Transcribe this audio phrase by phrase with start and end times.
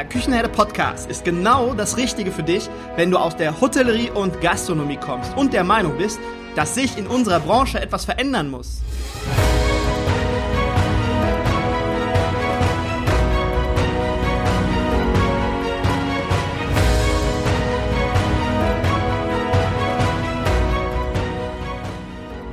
[0.00, 4.40] Der Küchenherde Podcast ist genau das Richtige für dich, wenn du aus der Hotellerie und
[4.40, 6.18] Gastronomie kommst und der Meinung bist,
[6.56, 8.80] dass sich in unserer Branche etwas verändern muss.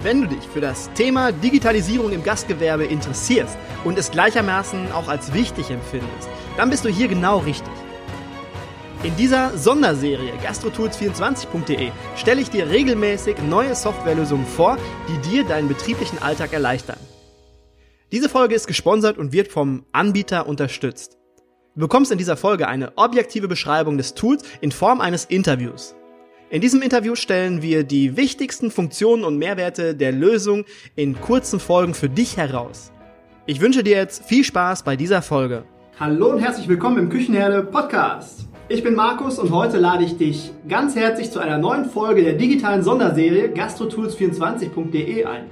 [0.08, 5.34] Wenn du dich für das Thema Digitalisierung im Gastgewerbe interessierst und es gleichermaßen auch als
[5.34, 7.74] wichtig empfindest, dann bist du hier genau richtig.
[9.04, 14.78] In dieser Sonderserie gastrotools24.de stelle ich dir regelmäßig neue Softwarelösungen vor,
[15.10, 17.00] die dir deinen betrieblichen Alltag erleichtern.
[18.14, 21.18] Diese Folge ist gesponsert und wird vom Anbieter unterstützt.
[21.76, 25.97] Du bekommst in dieser Folge eine objektive Beschreibung des Tools in Form eines Interviews.
[26.50, 30.64] In diesem Interview stellen wir die wichtigsten Funktionen und Mehrwerte der Lösung
[30.96, 32.94] in kurzen Folgen für dich heraus.
[33.46, 35.66] Ich wünsche dir jetzt viel Spaß bei dieser Folge.
[36.00, 38.47] Hallo und herzlich willkommen im Küchenherde Podcast.
[38.70, 42.34] Ich bin Markus und heute lade ich dich ganz herzlich zu einer neuen Folge der
[42.34, 45.46] digitalen Sonderserie gastrotools24.de ein.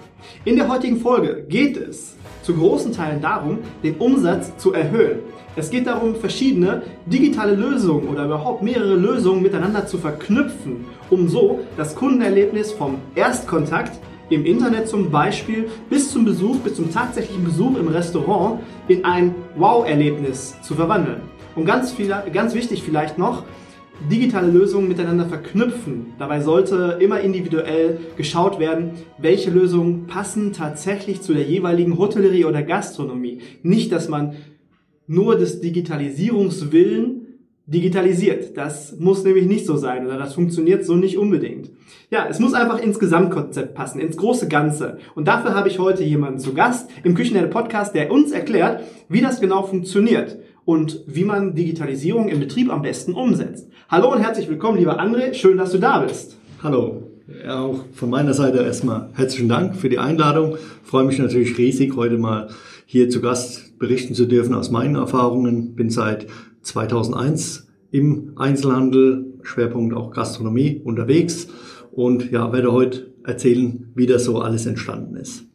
[0.44, 5.20] In der heutigen Folge geht es zu großen Teilen darum, den Umsatz zu erhöhen.
[5.56, 11.62] Es geht darum, verschiedene digitale Lösungen oder überhaupt mehrere Lösungen miteinander zu verknüpfen, um so
[11.78, 13.98] das Kundenerlebnis vom Erstkontakt
[14.30, 19.34] im Internet zum Beispiel bis zum Besuch, bis zum tatsächlichen Besuch im Restaurant in ein
[19.56, 21.22] Wow-Erlebnis zu verwandeln.
[21.56, 23.44] Und ganz, viel, ganz wichtig vielleicht noch,
[24.12, 26.14] digitale Lösungen miteinander verknüpfen.
[26.20, 32.62] Dabei sollte immer individuell geschaut werden, welche Lösungen passen tatsächlich zu der jeweiligen Hotellerie oder
[32.62, 33.40] Gastronomie.
[33.64, 34.36] Nicht, dass man
[35.08, 37.22] nur des Digitalisierungswillen
[37.68, 38.58] digitalisiert.
[38.58, 41.72] Das muss nämlich nicht so sein oder das funktioniert so nicht unbedingt.
[42.12, 45.00] Ja, es muss einfach ins Gesamtkonzept passen, ins große Ganze.
[45.16, 49.22] Und dafür habe ich heute jemanden zu Gast im Küchenherde Podcast, der uns erklärt, wie
[49.22, 53.70] das genau funktioniert und wie man Digitalisierung im Betrieb am besten umsetzt.
[53.88, 55.34] Hallo und herzlich willkommen, lieber André.
[55.34, 56.38] Schön, dass du da bist.
[56.62, 57.04] Hallo.
[57.48, 60.58] Auch von meiner Seite erstmal herzlichen Dank für die Einladung.
[60.84, 62.50] Ich freue mich natürlich riesig, heute mal
[62.86, 65.76] hier zu Gast berichten zu dürfen aus meinen Erfahrungen.
[65.76, 66.28] Bin seit
[66.62, 71.48] 2001 im Einzelhandel, Schwerpunkt auch Gastronomie unterwegs
[71.92, 75.46] und ja, werde heute erzählen, wie das so alles entstanden ist.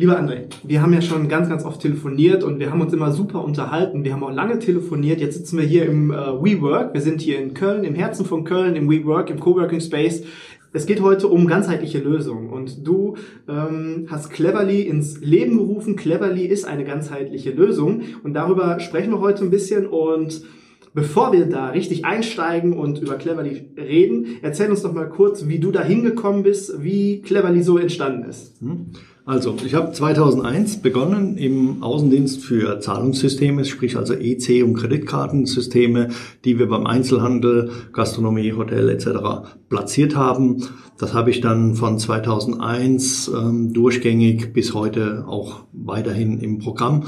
[0.00, 3.10] Lieber André, wir haben ja schon ganz, ganz oft telefoniert und wir haben uns immer
[3.10, 4.04] super unterhalten.
[4.04, 5.20] Wir haben auch lange telefoniert.
[5.20, 6.94] Jetzt sitzen wir hier im äh, WeWork.
[6.94, 10.22] Wir sind hier in Köln, im Herzen von Köln, im WeWork, im Coworking Space.
[10.72, 13.16] Es geht heute um ganzheitliche Lösungen und du
[13.48, 15.96] ähm, hast Cleverly ins Leben gerufen.
[15.96, 20.44] Cleverly ist eine ganzheitliche Lösung und darüber sprechen wir heute ein bisschen und
[20.94, 25.58] Bevor wir da richtig einsteigen und über Cleverly reden, erzähl uns doch mal kurz, wie
[25.58, 28.60] du da hingekommen bist, wie Cleverly so entstanden ist.
[28.60, 28.86] Hm?
[29.28, 36.08] Also, ich habe 2001 begonnen im Außendienst für Zahlungssysteme, sprich also EC- und Kreditkartensysteme,
[36.46, 39.50] die wir beim Einzelhandel, Gastronomie, Hotel etc.
[39.68, 40.64] platziert haben.
[40.96, 47.04] Das habe ich dann von 2001 ähm, durchgängig bis heute auch weiterhin im Programm.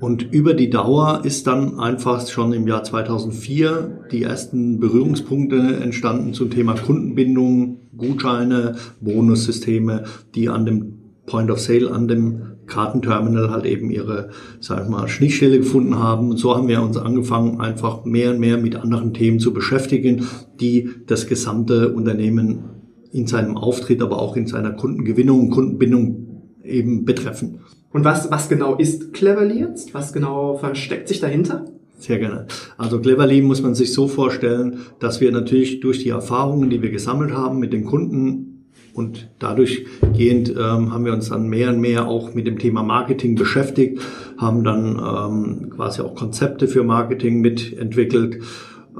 [0.00, 6.32] Und über die Dauer ist dann einfach schon im Jahr 2004 die ersten Berührungspunkte entstanden
[6.32, 10.04] zum Thema Kundenbindung, Gutscheine, Bonussysteme,
[10.34, 10.97] die an dem
[11.28, 14.30] Point of Sale an dem Kartenterminal halt eben ihre,
[14.60, 16.30] sag ich mal, Schnittstelle gefunden haben.
[16.30, 20.26] Und so haben wir uns angefangen, einfach mehr und mehr mit anderen Themen zu beschäftigen,
[20.60, 22.64] die das gesamte Unternehmen
[23.12, 26.26] in seinem Auftritt, aber auch in seiner Kundengewinnung und Kundenbindung
[26.62, 27.60] eben betreffen.
[27.90, 29.94] Und was, was genau ist Cleverly jetzt?
[29.94, 31.64] Was genau versteckt sich dahinter?
[31.98, 32.46] Sehr gerne.
[32.76, 36.90] Also Cleverly muss man sich so vorstellen, dass wir natürlich durch die Erfahrungen, die wir
[36.90, 38.57] gesammelt haben mit den Kunden,
[38.98, 42.82] und dadurch gehend ähm, haben wir uns dann mehr und mehr auch mit dem Thema
[42.82, 44.02] Marketing beschäftigt,
[44.36, 48.42] haben dann ähm, quasi auch Konzepte für Marketing mitentwickelt.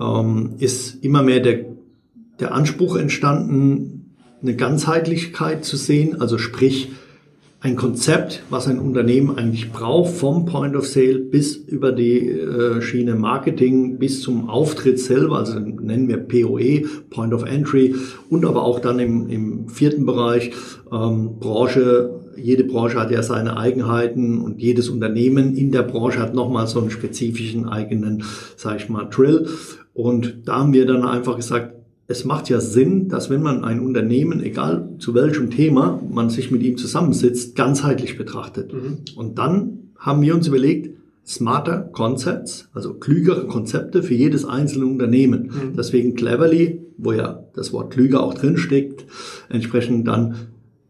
[0.00, 1.64] Ähm, ist immer mehr der,
[2.38, 6.92] der Anspruch entstanden, eine Ganzheitlichkeit zu sehen, also sprich
[7.60, 12.80] ein Konzept, was ein Unternehmen eigentlich braucht, vom Point of Sale bis über die äh,
[12.80, 17.96] Schiene Marketing bis zum Auftritt selber, also nennen wir POE, Point of Entry
[18.30, 20.52] und aber auch dann im, im vierten Bereich
[20.92, 22.20] ähm, Branche.
[22.36, 26.78] Jede Branche hat ja seine Eigenheiten und jedes Unternehmen in der Branche hat nochmal so
[26.78, 28.22] einen spezifischen eigenen,
[28.56, 29.48] sag ich mal, Drill.
[29.94, 31.77] Und da haben wir dann einfach gesagt,
[32.10, 36.50] es macht ja Sinn, dass wenn man ein Unternehmen, egal zu welchem Thema, man sich
[36.50, 38.72] mit ihm zusammensitzt, ganzheitlich betrachtet.
[38.72, 39.00] Mhm.
[39.14, 40.96] Und dann haben wir uns überlegt,
[41.26, 45.50] smarter Concepts, also klügere Konzepte für jedes einzelne Unternehmen.
[45.52, 45.76] Mhm.
[45.76, 49.04] Deswegen Cleverly, wo ja das Wort klüger auch drin steckt,
[49.50, 50.34] entsprechend dann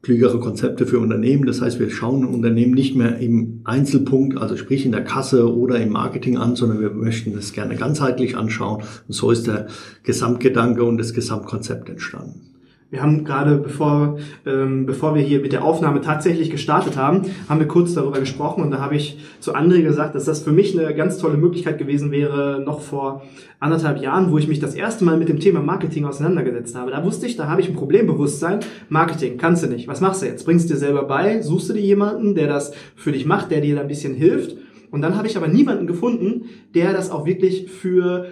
[0.03, 1.47] klügere Konzepte für Unternehmen.
[1.47, 5.81] Das heißt, wir schauen Unternehmen nicht mehr im Einzelpunkt, also sprich in der Kasse oder
[5.81, 8.83] im Marketing an, sondern wir möchten das gerne ganzheitlich anschauen.
[8.83, 9.67] Und so ist der
[10.05, 12.58] Gesamtgedanke und das Gesamtkonzept entstanden.
[12.91, 17.61] Wir haben gerade, bevor, ähm, bevor wir hier mit der Aufnahme tatsächlich gestartet haben, haben
[17.61, 20.79] wir kurz darüber gesprochen und da habe ich zu André gesagt, dass das für mich
[20.79, 23.25] eine ganz tolle Möglichkeit gewesen wäre, noch vor
[23.61, 26.91] anderthalb Jahren, wo ich mich das erste Mal mit dem Thema Marketing auseinandergesetzt habe.
[26.91, 28.61] Da wusste ich, da habe ich ein Problembewusstsein.
[28.89, 29.87] Marketing kannst du nicht.
[29.87, 30.47] Was machst du jetzt?
[30.47, 31.43] Bringst du dir selber bei?
[31.43, 34.57] Suchst du dir jemanden, der das für dich macht, der dir da ein bisschen hilft?
[34.91, 38.27] Und dann habe ich aber niemanden gefunden, der das auch wirklich für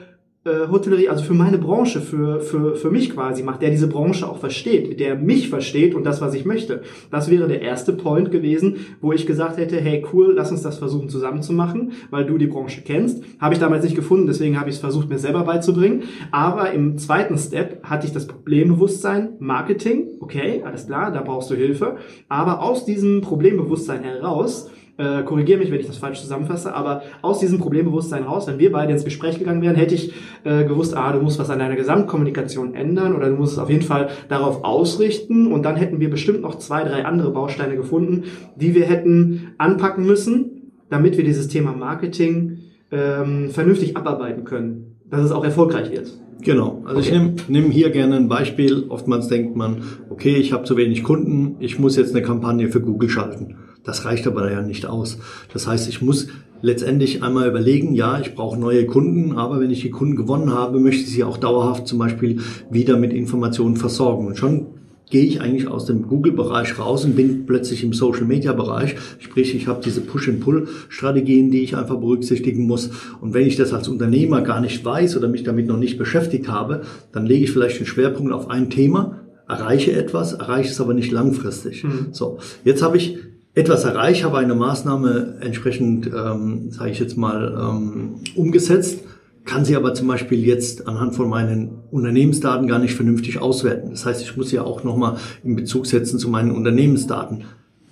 [0.46, 4.28] äh, Hotellerie, also für meine Branche, für, für, für mich quasi macht, der diese Branche
[4.28, 6.82] auch versteht, der mich versteht und das, was ich möchte.
[7.10, 10.78] Das wäre der erste Point gewesen, wo ich gesagt hätte, hey cool, lass uns das
[10.78, 13.22] versuchen zusammenzumachen, weil du die Branche kennst.
[13.40, 16.04] Habe ich damals nicht gefunden, deswegen habe ich es versucht, mir selber beizubringen.
[16.30, 21.54] Aber im zweiten Step hatte ich das Problembewusstsein, Marketing, okay, alles klar, da brauchst du
[21.54, 21.96] Hilfe.
[22.28, 27.38] Aber aus diesem Problembewusstsein heraus äh, korrigiere mich, wenn ich das falsch zusammenfasse, aber aus
[27.38, 30.12] diesem Problembewusstsein raus, wenn wir beide ins Gespräch gegangen wären, hätte ich
[30.44, 33.70] äh, gewusst, ah, du musst was an deiner Gesamtkommunikation ändern oder du musst es auf
[33.70, 38.24] jeden Fall darauf ausrichten und dann hätten wir bestimmt noch zwei, drei andere Bausteine gefunden,
[38.56, 42.58] die wir hätten anpacken müssen, damit wir dieses Thema Marketing
[42.90, 46.12] ähm, vernünftig abarbeiten können, dass es auch erfolgreich wird.
[46.42, 47.08] Genau, also okay.
[47.08, 48.84] ich nehme nehm hier gerne ein Beispiel.
[48.88, 52.80] Oftmals denkt man, okay, ich habe zu wenig Kunden, ich muss jetzt eine Kampagne für
[52.80, 53.56] Google schalten.
[53.86, 55.18] Das reicht aber ja nicht aus.
[55.52, 56.26] Das heißt, ich muss
[56.60, 60.80] letztendlich einmal überlegen, ja, ich brauche neue Kunden, aber wenn ich die Kunden gewonnen habe,
[60.80, 64.26] möchte ich sie auch dauerhaft zum Beispiel wieder mit Informationen versorgen.
[64.26, 64.66] Und schon
[65.08, 68.96] gehe ich eigentlich aus dem Google-Bereich raus und bin plötzlich im Social-Media-Bereich.
[69.20, 72.90] Sprich, ich habe diese Push-and-Pull-Strategien, die ich einfach berücksichtigen muss.
[73.20, 76.48] Und wenn ich das als Unternehmer gar nicht weiß oder mich damit noch nicht beschäftigt
[76.48, 80.92] habe, dann lege ich vielleicht den Schwerpunkt auf ein Thema, erreiche etwas, erreiche es aber
[80.92, 81.84] nicht langfristig.
[81.84, 82.08] Mhm.
[82.10, 83.18] So, jetzt habe ich
[83.56, 89.00] etwas erreicht, habe eine Maßnahme entsprechend, ähm, sage ich jetzt mal, ähm, umgesetzt,
[89.46, 93.90] kann sie aber zum Beispiel jetzt anhand von meinen Unternehmensdaten gar nicht vernünftig auswerten.
[93.90, 97.44] Das heißt, ich muss ja auch nochmal in Bezug setzen zu meinen Unternehmensdaten.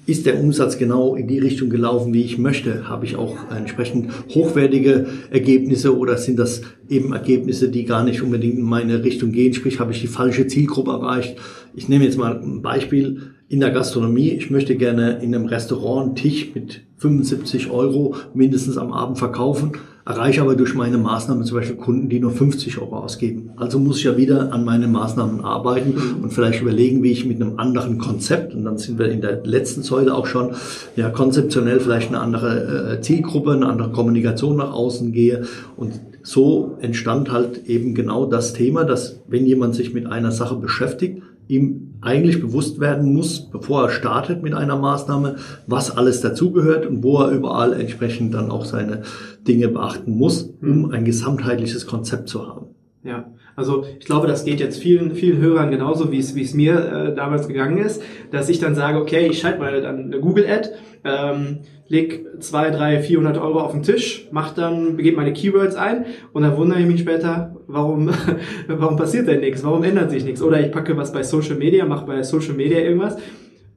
[0.07, 2.87] Ist der Umsatz genau in die Richtung gelaufen, wie ich möchte?
[2.91, 8.59] Habe ich auch entsprechend hochwertige Ergebnisse oder sind das eben Ergebnisse, die gar nicht unbedingt
[8.59, 9.55] in meine Richtung gehen?
[9.55, 11.39] Sprich, habe ich die falsche Zielgruppe erreicht?
[11.77, 14.31] Ich nehme jetzt mal ein Beispiel in der Gastronomie.
[14.31, 19.73] Ich möchte gerne in einem Restaurant einen Tisch mit 75 Euro mindestens am Abend verkaufen,
[20.07, 23.51] erreiche aber durch meine Maßnahmen zum Beispiel Kunden, die nur 50 Euro ausgeben.
[23.57, 27.43] Also muss ich ja wieder an meinen Maßnahmen arbeiten und vielleicht überlegen, wie ich mit
[27.43, 30.55] einem anderen Konzept, und dann sind wir in der letzten Säule auch schon,
[30.95, 35.43] ja, konzeptionell vielleicht eine andere äh, Zielgruppe, eine andere Kommunikation nach außen gehe.
[35.77, 40.55] Und so entstand halt eben genau das Thema, dass wenn jemand sich mit einer Sache
[40.55, 45.37] beschäftigt, ihm eigentlich bewusst werden muss, bevor er startet mit einer Maßnahme,
[45.67, 49.03] was alles dazugehört und wo er überall entsprechend dann auch seine
[49.47, 52.67] Dinge beachten muss, um ein gesamtheitliches Konzept zu haben.
[53.03, 53.27] Ja,
[53.57, 56.75] also ich glaube, das geht jetzt vielen, vielen Hörern genauso, wie es, wie es mir
[56.75, 60.71] äh, damals gegangen ist, dass ich dann sage, okay, ich schalte mal dann eine Google-Ad,
[61.05, 66.07] ähm, leg zwei, drei, 400 Euro auf den Tisch, mach dann, begebe meine Keywords ein
[66.33, 68.11] und dann wundere ich mich später, warum,
[68.69, 70.43] warum passiert denn nichts, warum ändert sich nichts?
[70.43, 73.17] Oder ich packe was bei Social Media, mache bei Social Media irgendwas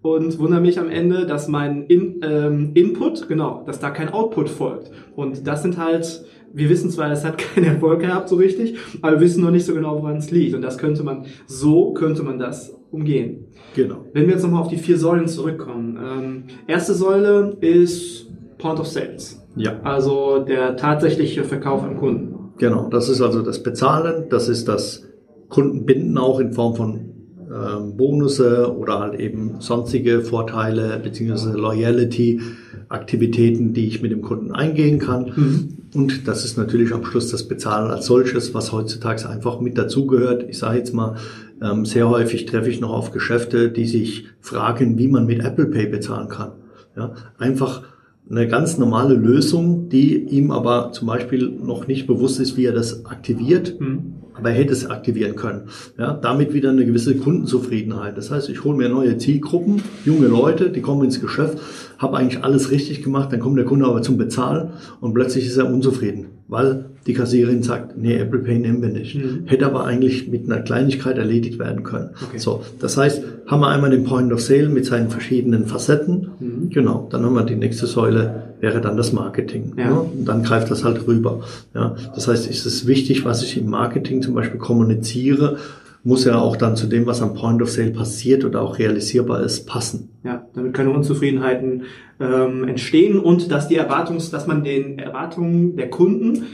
[0.01, 4.49] und wundere mich am Ende, dass mein In, ähm, Input, genau, dass da kein Output
[4.49, 4.91] folgt.
[5.15, 6.23] Und das sind halt
[6.53, 9.65] wir wissen zwar, es hat keinen Erfolg gehabt so richtig, aber wir wissen noch nicht
[9.65, 10.55] so genau, woran es liegt.
[10.55, 13.45] Und das könnte man, so könnte man das umgehen.
[13.75, 14.05] Genau.
[14.13, 15.97] Wenn wir jetzt nochmal auf die vier Säulen zurückkommen.
[16.01, 18.27] Ähm, erste Säule ist
[18.57, 19.45] Point of Sales.
[19.55, 19.79] Ja.
[19.83, 22.53] Also der tatsächliche Verkauf am Kunden.
[22.57, 25.03] Genau, das ist also das Bezahlen, das ist das
[25.49, 27.07] Kundenbinden auch in Form von
[27.49, 32.41] ähm, Bonusse oder halt eben sonstige Vorteile beziehungsweise Loyalty
[32.89, 35.33] Aktivitäten, die ich mit dem Kunden eingehen kann.
[35.35, 35.77] Mhm.
[35.93, 40.45] Und das ist natürlich am Schluss das Bezahlen als solches, was heutzutage einfach mit dazugehört.
[40.47, 41.15] Ich sage jetzt mal,
[41.61, 45.67] ähm, sehr häufig treffe ich noch auf Geschäfte, die sich fragen, wie man mit Apple
[45.67, 46.51] Pay bezahlen kann.
[46.95, 47.83] Ja, einfach
[48.29, 52.73] eine ganz normale Lösung, die ihm aber zum Beispiel noch nicht bewusst ist, wie er
[52.73, 53.79] das aktiviert.
[53.79, 55.63] Mhm aber er hätte es aktivieren können.
[55.97, 58.17] Ja, damit wieder eine gewisse Kundenzufriedenheit.
[58.17, 61.59] Das heißt, ich hole mir neue Zielgruppen, junge Leute, die kommen ins Geschäft,
[61.97, 64.69] habe eigentlich alles richtig gemacht, dann kommt der Kunde aber zum Bezahlen
[65.01, 69.15] und plötzlich ist er unzufrieden, weil die Kassiererin sagt, nee, Apple Pay nehmen wir nicht.
[69.15, 69.43] Mhm.
[69.45, 72.11] Hätte aber eigentlich mit einer Kleinigkeit erledigt werden können.
[72.23, 72.37] Okay.
[72.37, 76.29] So, das heißt, haben wir einmal den Point of Sale mit seinen verschiedenen Facetten.
[76.39, 76.69] Mhm.
[76.69, 79.73] Genau, dann haben wir die nächste Säule wäre dann das Marketing.
[79.77, 79.89] Ja.
[79.89, 79.99] Ne?
[79.99, 81.41] Und dann greift das halt rüber.
[81.75, 81.95] Ja?
[82.15, 85.57] Das heißt, ist es wichtig, was ich im Marketing zum Beispiel kommuniziere,
[86.07, 89.43] muss ja auch dann zu dem, was am Point of Sale passiert oder auch realisierbar
[89.43, 90.09] ist, passen.
[90.23, 91.83] Ja, damit keine Unzufriedenheiten
[92.21, 96.45] ähm, entstehen und dass die Erwartungs, dass man den Erwartungen der Kunden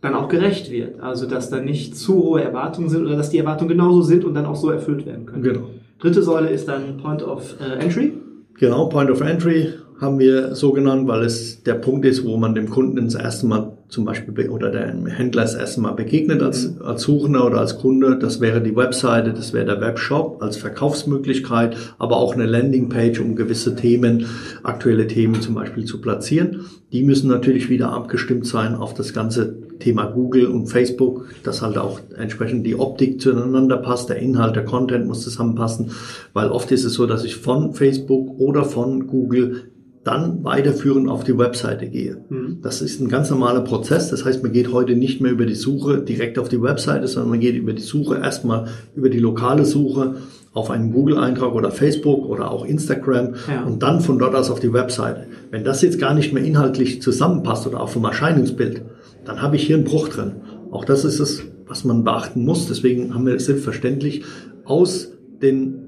[0.00, 1.00] dann auch gerecht wird.
[1.00, 4.32] Also dass da nicht zu hohe Erwartungen sind oder dass die Erwartungen genauso sind und
[4.32, 5.42] dann auch so erfüllt werden können.
[5.42, 5.68] Genau.
[5.98, 8.14] Dritte Säule ist dann Point of äh, Entry.
[8.54, 12.54] Genau, Point of Entry haben wir so genannt, weil es der Punkt ist, wo man
[12.54, 16.80] dem Kunden das erste Mal zum Beispiel oder dem Händler das erste Mal begegnet als,
[16.80, 18.18] als Suchender oder als Kunde.
[18.18, 23.36] Das wäre die Webseite, das wäre der Webshop als Verkaufsmöglichkeit, aber auch eine Landingpage, um
[23.36, 24.26] gewisse Themen,
[24.64, 26.64] aktuelle Themen zum Beispiel zu platzieren.
[26.92, 31.78] Die müssen natürlich wieder abgestimmt sein auf das ganze Thema Google und Facebook, dass halt
[31.78, 35.90] auch entsprechend die Optik zueinander passt, der Inhalt, der Content muss zusammenpassen,
[36.32, 39.70] weil oft ist es so, dass ich von Facebook oder von Google
[40.04, 42.18] dann weiterführend auf die Webseite gehe.
[42.28, 42.58] Mhm.
[42.62, 44.10] Das ist ein ganz normaler Prozess.
[44.10, 47.30] Das heißt, man geht heute nicht mehr über die Suche direkt auf die Webseite, sondern
[47.30, 50.16] man geht über die Suche erstmal über die lokale Suche
[50.52, 53.64] auf einen Google-Eintrag oder Facebook oder auch Instagram ja.
[53.64, 55.26] und dann von dort aus auf die Webseite.
[55.50, 58.82] Wenn das jetzt gar nicht mehr inhaltlich zusammenpasst oder auch vom Erscheinungsbild,
[59.24, 60.32] dann habe ich hier einen Bruch drin.
[60.70, 62.68] Auch das ist es, was man beachten muss.
[62.68, 64.22] Deswegen haben wir selbstverständlich
[64.64, 65.86] aus den,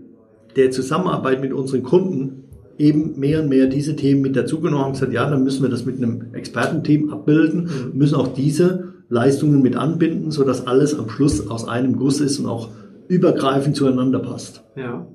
[0.57, 2.46] der Zusammenarbeit mit unseren Kunden
[2.79, 5.85] eben mehr und mehr diese Themen mit dazugenommen haben, gesagt, ja, dann müssen wir das
[5.85, 7.99] mit einem Expertenteam abbilden, mhm.
[7.99, 12.47] müssen auch diese Leistungen mit anbinden, sodass alles am Schluss aus einem Guss ist und
[12.47, 12.71] auch
[13.09, 14.65] übergreifend zueinander passt.
[14.77, 15.07] Ja.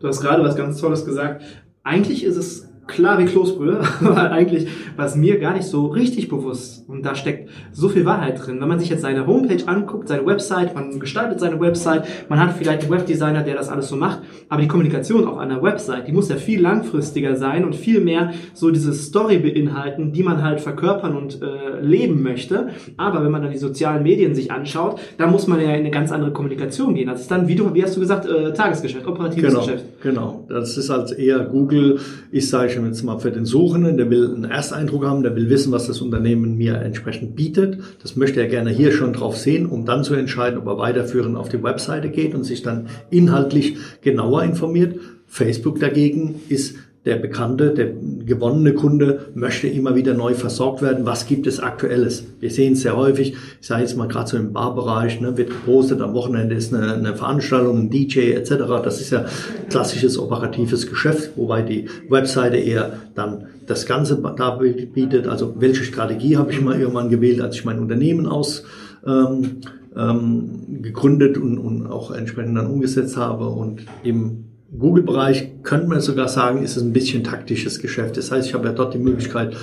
[0.00, 1.42] Du hast gerade was ganz Tolles gesagt.
[1.82, 6.28] Eigentlich ist es klar wie Kloßbrühe, aber eigentlich war es mir gar nicht so richtig
[6.28, 6.84] bewusst.
[6.88, 8.60] Und da steckt so viel Wahrheit drin.
[8.60, 12.56] Wenn man sich jetzt seine Homepage anguckt, seine Website, man gestaltet seine Website, man hat
[12.56, 16.12] vielleicht einen Webdesigner, der das alles so macht, aber die Kommunikation auf einer Website, die
[16.12, 20.60] muss ja viel langfristiger sein und viel mehr so diese Story beinhalten, die man halt
[20.60, 22.70] verkörpern und äh, leben möchte.
[22.96, 25.90] Aber wenn man dann die sozialen Medien sich anschaut, da muss man ja in eine
[25.90, 27.08] ganz andere Kommunikation gehen.
[27.08, 29.84] Das ist dann, wie du, wie hast du gesagt, äh, Tagesgeschäft, operatives genau, Geschäft.
[30.02, 32.00] Genau, das ist halt eher Google,
[32.32, 35.48] ich sage schon jetzt mal für den Suchenden, der will einen Ersteindruck haben, der will
[35.50, 37.78] wissen, was das Unternehmen mir entsprechend bietet.
[38.02, 41.36] Das möchte er gerne hier schon drauf sehen, um dann zu entscheiden, ob er weiterführend
[41.36, 44.96] auf die Webseite geht und sich dann inhaltlich genauer informiert.
[45.26, 46.76] Facebook dagegen ist
[47.06, 47.92] der bekannte, der
[48.26, 51.06] gewonnene Kunde möchte immer wieder neu versorgt werden.
[51.06, 52.26] Was gibt es Aktuelles?
[52.40, 55.48] Wir sehen es sehr häufig, ich sage jetzt mal gerade so im Barbereich, ne, wird
[55.48, 58.50] gepostet, am Wochenende ist eine, eine Veranstaltung, ein DJ etc.
[58.84, 59.24] Das ist ja
[59.70, 65.26] klassisches operatives Geschäft, wobei die Webseite eher dann das Ganze da bietet.
[65.26, 68.64] Also welche Strategie habe ich mal irgendwann gewählt, als ich mein Unternehmen aus
[69.06, 69.60] ähm,
[69.96, 76.28] ähm, gegründet und, und auch entsprechend dann umgesetzt habe und eben Google-Bereich könnte man sogar
[76.28, 78.16] sagen, ist es ein bisschen taktisches Geschäft.
[78.16, 79.56] Das heißt, ich habe ja dort die Möglichkeit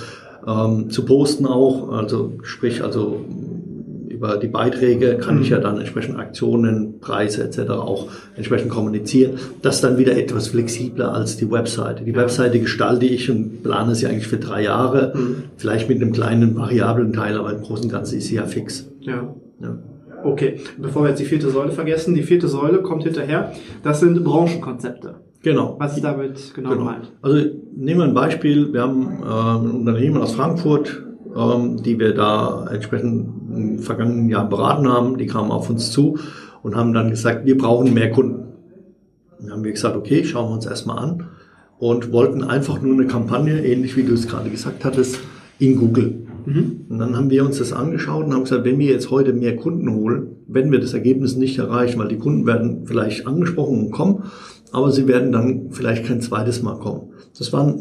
[0.46, 3.24] ähm, zu posten auch, also sprich also
[4.18, 5.42] über die Beiträge kann mhm.
[5.42, 7.70] ich ja dann entsprechend Aktionen, Preise etc.
[7.70, 9.38] auch entsprechend kommunizieren.
[9.62, 12.02] Das ist dann wieder etwas flexibler als die Webseite.
[12.02, 15.44] Die Webseite gestalte ich und plane sie eigentlich für drei Jahre, mhm.
[15.56, 18.88] vielleicht mit einem kleinen variablen Teil, aber im Großen und Ganzen ist sie ja fix.
[19.00, 19.34] Ja.
[19.62, 19.78] ja.
[20.24, 23.52] Okay, bevor wir jetzt die vierte Säule vergessen, die vierte Säule kommt hinterher.
[23.82, 25.16] Das sind Branchenkonzepte.
[25.42, 25.76] Genau.
[25.78, 26.80] Was ist damit genau, genau.
[26.80, 27.12] gemeint?
[27.22, 27.38] Also
[27.76, 28.72] nehmen wir ein Beispiel.
[28.72, 31.04] Wir haben äh, ein Unternehmen aus Frankfurt,
[31.36, 35.16] ähm, die wir da entsprechend im vergangenen Jahr beraten haben.
[35.16, 36.18] Die kamen auf uns zu
[36.62, 38.48] und haben dann gesagt, wir brauchen mehr Kunden.
[39.40, 41.28] Dann haben wir gesagt, okay, schauen wir uns erstmal an
[41.78, 45.20] und wollten einfach nur eine Kampagne, ähnlich wie du es gerade gesagt hattest,
[45.60, 46.27] in Google.
[46.48, 46.86] Mhm.
[46.88, 49.56] Und dann haben wir uns das angeschaut und haben gesagt, wenn wir jetzt heute mehr
[49.56, 53.90] Kunden holen, werden wir das Ergebnis nicht erreichen, weil die Kunden werden vielleicht angesprochen und
[53.90, 54.24] kommen,
[54.72, 57.10] aber sie werden dann vielleicht kein zweites Mal kommen.
[57.38, 57.74] Das war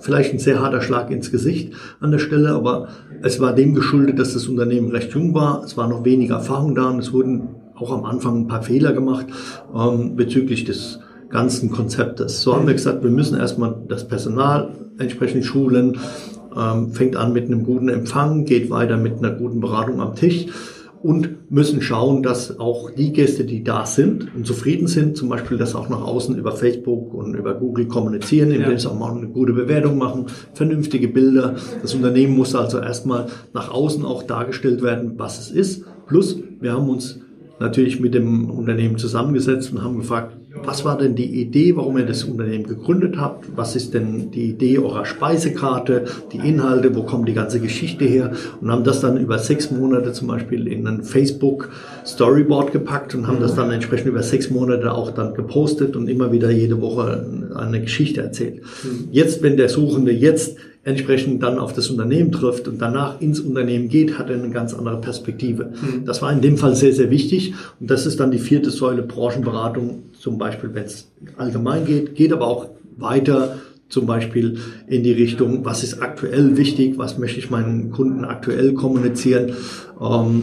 [0.00, 2.88] vielleicht ein sehr harter Schlag ins Gesicht an der Stelle, aber
[3.22, 5.62] es war dem geschuldet, dass das Unternehmen recht jung war.
[5.64, 8.92] Es war noch weniger Erfahrung da und es wurden auch am Anfang ein paar Fehler
[8.92, 9.26] gemacht
[9.74, 12.42] ähm, bezüglich des ganzen Konzeptes.
[12.42, 15.98] So haben wir gesagt, wir müssen erstmal das Personal entsprechend schulen,
[16.56, 20.46] ähm, fängt an mit einem guten Empfang, geht weiter mit einer guten Beratung am Tisch
[21.02, 25.58] und müssen schauen, dass auch die Gäste, die da sind und zufrieden sind, zum Beispiel
[25.58, 28.78] das auch nach außen über Facebook und über Google kommunizieren, indem ja.
[28.78, 31.56] sie auch mal eine gute Bewertung machen, vernünftige Bilder.
[31.82, 35.84] Das Unternehmen muss also erstmal nach außen auch dargestellt werden, was es ist.
[36.06, 37.18] Plus, wir haben uns
[37.58, 42.06] natürlich mit dem Unternehmen zusammengesetzt und haben gefragt, was war denn die Idee, warum ihr
[42.06, 43.46] das Unternehmen gegründet habt?
[43.56, 48.32] Was ist denn die Idee eurer Speisekarte, die Inhalte, wo kommt die ganze Geschichte her?
[48.60, 51.70] Und haben das dann über sechs Monate zum Beispiel in ein Facebook
[52.04, 56.32] Storyboard gepackt und haben das dann entsprechend über sechs Monate auch dann gepostet und immer
[56.32, 58.62] wieder jede Woche eine Geschichte erzählt.
[59.10, 63.88] Jetzt, wenn der Suchende jetzt entsprechend dann auf das Unternehmen trifft und danach ins Unternehmen
[63.88, 65.72] geht, hat er eine ganz andere Perspektive.
[65.80, 66.04] Mhm.
[66.04, 67.54] Das war in dem Fall sehr, sehr wichtig.
[67.78, 72.32] Und das ist dann die vierte Säule Branchenberatung, zum Beispiel, wenn es allgemein geht, geht
[72.32, 73.58] aber auch weiter
[73.88, 78.72] zum Beispiel in die Richtung, was ist aktuell wichtig, was möchte ich meinen Kunden aktuell
[78.72, 79.52] kommunizieren.
[80.00, 80.42] Ähm,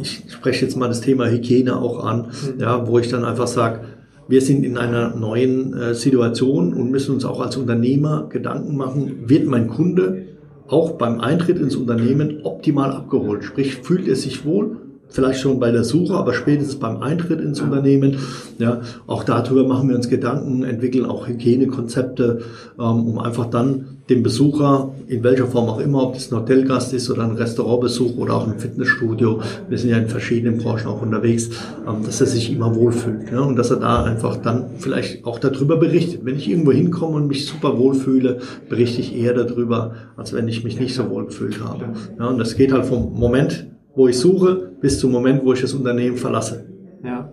[0.00, 2.60] ich spreche jetzt mal das Thema Hygiene auch an, mhm.
[2.60, 3.80] ja, wo ich dann einfach sage,
[4.28, 9.28] wir sind in einer neuen äh, Situation und müssen uns auch als Unternehmer Gedanken machen,
[9.28, 10.26] wird mein Kunde
[10.68, 13.42] auch beim Eintritt ins Unternehmen optimal abgeholt?
[13.42, 14.76] Sprich, fühlt er sich wohl?
[15.10, 18.18] Vielleicht schon bei der Suche, aber spätestens beim Eintritt ins Unternehmen.
[18.58, 22.40] Ja, auch darüber machen wir uns Gedanken, entwickeln auch Hygienekonzepte,
[22.78, 26.94] ähm, um einfach dann dem Besucher, in welcher Form auch immer, ob das ein Hotelgast
[26.94, 31.02] ist oder ein Restaurantbesuch oder auch ein Fitnessstudio, wir sind ja in verschiedenen Branchen auch
[31.02, 31.50] unterwegs,
[31.86, 35.38] ähm, dass er sich immer wohlfühlt ja, und dass er da einfach dann vielleicht auch
[35.38, 36.24] darüber berichtet.
[36.24, 38.38] Wenn ich irgendwo hinkomme und mich super wohlfühle,
[38.68, 41.90] berichte ich eher darüber, als wenn ich mich nicht so wohl gefühlt habe.
[42.18, 43.66] Ja, und das geht halt vom Moment
[43.98, 46.66] wo ich suche, bis zum Moment, wo ich das Unternehmen verlasse.
[47.04, 47.32] Ja,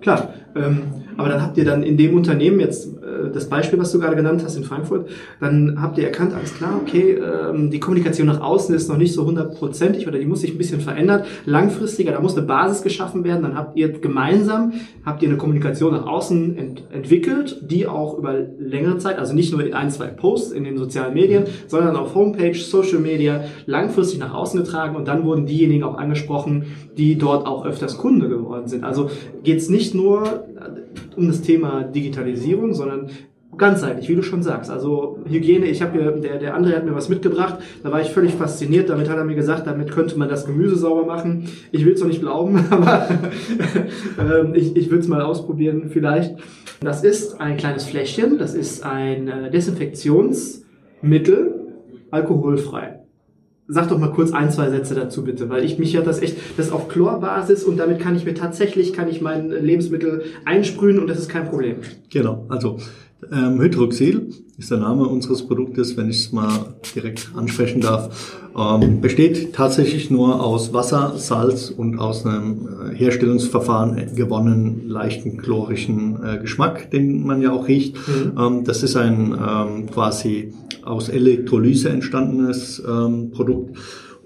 [0.00, 0.32] klar.
[0.56, 0.84] Ähm,
[1.18, 2.88] aber dann habt ihr dann in dem Unternehmen jetzt
[3.32, 5.08] das Beispiel, was du gerade genannt hast in Frankfurt,
[5.40, 9.12] dann habt ihr erkannt, alles klar, okay, ähm, die Kommunikation nach außen ist noch nicht
[9.12, 13.24] so hundertprozentig oder die muss sich ein bisschen verändern, langfristiger, da muss eine Basis geschaffen
[13.24, 13.42] werden.
[13.42, 14.72] Dann habt ihr gemeinsam
[15.04, 19.52] habt ihr eine Kommunikation nach außen ent entwickelt, die auch über längere Zeit, also nicht
[19.52, 24.18] nur in ein, zwei Posts in den sozialen Medien, sondern auf Homepage, Social Media langfristig
[24.18, 26.64] nach außen getragen und dann wurden diejenigen auch angesprochen,
[26.96, 28.84] die dort auch öfters Kunde geworden sind.
[28.84, 29.10] Also
[29.42, 30.44] geht es nicht nur
[31.16, 33.07] um das Thema Digitalisierung, sondern
[33.58, 34.70] ganzheitlich, wie du schon sagst.
[34.70, 38.10] Also Hygiene, ich habe hier, der, der andere hat mir was mitgebracht, da war ich
[38.10, 41.48] völlig fasziniert, damit hat er mir gesagt, damit könnte man das Gemüse sauber machen.
[41.72, 43.08] Ich will es noch nicht glauben, aber
[44.18, 46.36] ähm, ich, ich will es mal ausprobieren vielleicht.
[46.80, 51.54] Das ist ein kleines Fläschchen, das ist ein äh, Desinfektionsmittel,
[52.10, 53.00] alkoholfrei.
[53.70, 56.38] Sag doch mal kurz ein, zwei Sätze dazu bitte, weil ich mich ja das echt,
[56.56, 61.06] das auf Chlorbasis und damit kann ich mir tatsächlich, kann ich mein Lebensmittel einsprühen und
[61.06, 61.76] das ist kein Problem.
[62.08, 62.78] Genau, also
[63.32, 64.28] ähm, Hydroxyl
[64.58, 68.38] ist der Name unseres Produktes, wenn ich es mal direkt ansprechen darf.
[68.56, 76.18] Ähm, besteht tatsächlich nur aus Wasser, Salz und aus einem äh, Herstellungsverfahren gewonnenen leichten chlorischen
[76.24, 77.96] äh, Geschmack, den man ja auch riecht.
[77.96, 78.32] Mhm.
[78.38, 80.52] Ähm, das ist ein ähm, quasi
[80.84, 83.76] aus Elektrolyse entstandenes ähm, Produkt.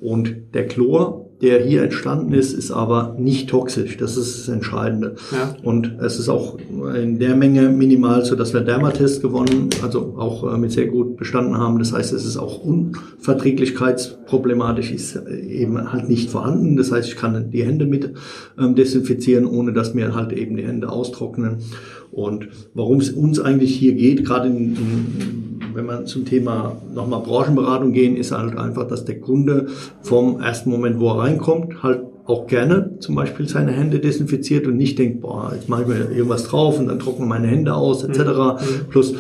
[0.01, 3.97] Und der Chlor der hier entstanden ist, ist aber nicht toxisch.
[3.97, 5.17] Das ist das Entscheidende.
[5.33, 5.57] Ja.
[5.65, 6.57] Und es ist auch
[6.95, 11.17] in der Menge minimal, so dass wir Dermatest gewonnen, also auch äh, mit sehr gut
[11.17, 11.81] bestanden haben.
[11.81, 16.77] Das heißt, es ist auch unverträglichkeitsproblematisch, ist äh, eben halt nicht vorhanden.
[16.77, 18.13] Das heißt, ich kann die Hände mit
[18.57, 21.57] ähm, desinfizieren, ohne dass mir halt eben die Hände austrocknen.
[22.13, 25.42] Und warum es uns eigentlich hier geht, gerade in, in
[25.75, 29.69] wenn man zum Thema nochmal Branchenberatung gehen, ist halt einfach, dass der Kunde
[30.03, 34.77] vom ersten Moment, wo er reinkommt, halt auch gerne zum Beispiel seine Hände desinfiziert und
[34.77, 38.05] nicht denkt, boah, jetzt mache ich mir irgendwas drauf und dann trocknen meine Hände aus,
[38.05, 38.19] etc.
[38.19, 38.89] Mhm.
[38.91, 39.15] Plus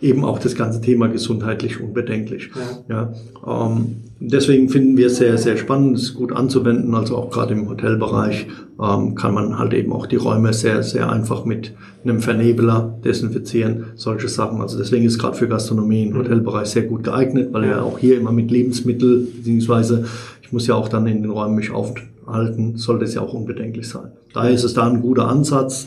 [0.00, 2.50] eben auch das ganze Thema gesundheitlich unbedenklich.
[2.88, 3.12] Ja.
[3.46, 6.94] ja ähm, deswegen finden wir es sehr, sehr spannend, es gut anzuwenden.
[6.94, 8.46] Also auch gerade im Hotelbereich
[8.82, 11.72] ähm, kann man halt eben auch die Räume sehr, sehr einfach mit
[12.04, 14.60] einem Vernebler desinfizieren, solche Sachen.
[14.60, 16.18] Also deswegen ist gerade für Gastronomie im mhm.
[16.18, 20.06] Hotelbereich sehr gut geeignet, weil ja auch hier immer mit Lebensmittel, beziehungsweise
[20.42, 23.88] ich muss ja auch dann in den Räumen mich aufhalten, sollte es ja auch unbedenklich
[23.88, 24.12] sein.
[24.32, 25.86] Daher ist es da ein guter Ansatz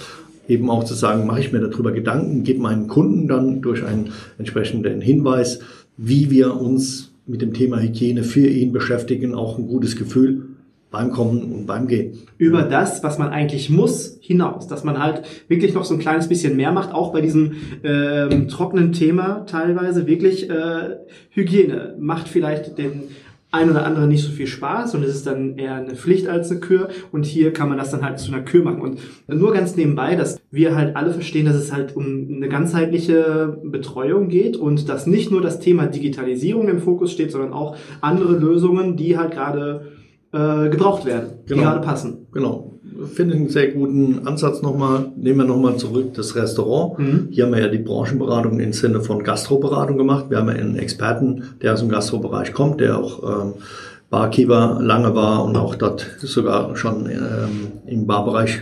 [0.49, 4.09] eben auch zu sagen, mache ich mir darüber Gedanken, gebe meinen Kunden dann durch einen
[4.39, 5.59] entsprechenden Hinweis,
[5.95, 10.47] wie wir uns mit dem Thema Hygiene für ihn beschäftigen, auch ein gutes Gefühl
[10.91, 12.17] beim Kommen und beim Gehen.
[12.39, 14.67] Über das, was man eigentlich muss, hinaus.
[14.67, 18.47] Dass man halt wirklich noch so ein kleines bisschen mehr macht, auch bei diesem ähm,
[18.47, 20.07] trockenen Thema teilweise.
[20.07, 20.97] Wirklich äh,
[21.29, 23.03] Hygiene macht vielleicht den
[23.51, 26.51] ein oder andere nicht so viel Spaß und es ist dann eher eine Pflicht als
[26.51, 29.53] eine Kür und hier kann man das dann halt zu einer Kür machen und nur
[29.53, 34.55] ganz nebenbei, dass wir halt alle verstehen, dass es halt um eine ganzheitliche Betreuung geht
[34.55, 39.17] und dass nicht nur das Thema Digitalisierung im Fokus steht, sondern auch andere Lösungen, die
[39.17, 39.93] halt gerade
[40.31, 41.61] äh, gebraucht werden, genau.
[41.61, 42.27] die gerade passen.
[42.31, 45.11] Genau finde einen sehr guten Ansatz nochmal.
[45.15, 46.99] Nehmen wir nochmal zurück das Restaurant.
[46.99, 47.27] Mhm.
[47.31, 50.25] Hier haben wir ja die Branchenberatung im Sinne von Gastroberatung gemacht.
[50.29, 53.53] Wir haben ja einen Experten, der aus dem Gastrobereich kommt, der auch ähm,
[54.09, 58.61] Barkeeper lange war und auch dort sogar schon ähm, im Barbereich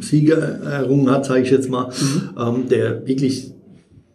[0.00, 2.30] Siege errungen hat, sage ich jetzt mal, mhm.
[2.38, 3.52] ähm, der wirklich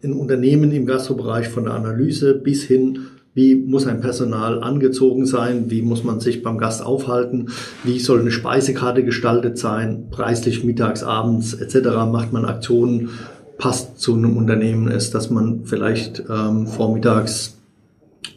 [0.04, 3.00] ein Unternehmen im Gastrobereich von der Analyse bis hin
[3.36, 5.66] wie muss ein Personal angezogen sein?
[5.70, 7.50] Wie muss man sich beim Gast aufhalten?
[7.84, 10.06] Wie soll eine Speisekarte gestaltet sein?
[10.10, 11.90] Preislich mittags, abends etc.
[12.10, 13.10] Macht man Aktionen?
[13.58, 17.58] Passt zu einem Unternehmen ist, dass man vielleicht ähm, vormittags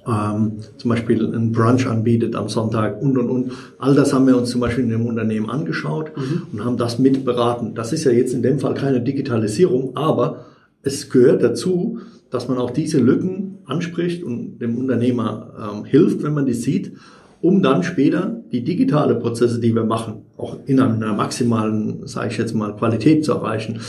[0.07, 3.53] ähm, zum Beispiel einen Brunch anbietet am Sonntag und und und.
[3.79, 6.43] All das haben wir uns zum Beispiel in dem Unternehmen angeschaut mhm.
[6.53, 7.75] und haben das mit beraten.
[7.75, 10.47] Das ist ja jetzt in dem Fall keine Digitalisierung, aber
[10.83, 11.99] es gehört dazu,
[12.31, 16.93] dass man auch diese Lücken anspricht und dem Unternehmer ähm, hilft, wenn man die sieht,
[17.41, 22.39] um dann später die digitale Prozesse, die wir machen, auch in einer maximalen, sage ich
[22.39, 23.81] jetzt mal, Qualität zu erreichen.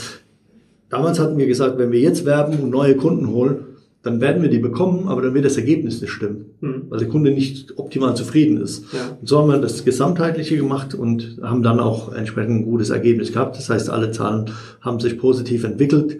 [0.88, 3.66] Damals hatten wir gesagt, wenn wir jetzt werben und neue Kunden holen,
[4.02, 6.84] dann werden wir die bekommen, aber dann wird das Ergebnis nicht stimmen, mhm.
[6.88, 8.84] weil der Kunde nicht optimal zufrieden ist.
[8.92, 9.16] Ja.
[9.20, 13.32] Und so haben wir das Gesamtheitliche gemacht und haben dann auch entsprechend ein gutes Ergebnis
[13.32, 13.56] gehabt.
[13.56, 14.46] Das heißt, alle Zahlen
[14.80, 16.18] haben sich positiv entwickelt.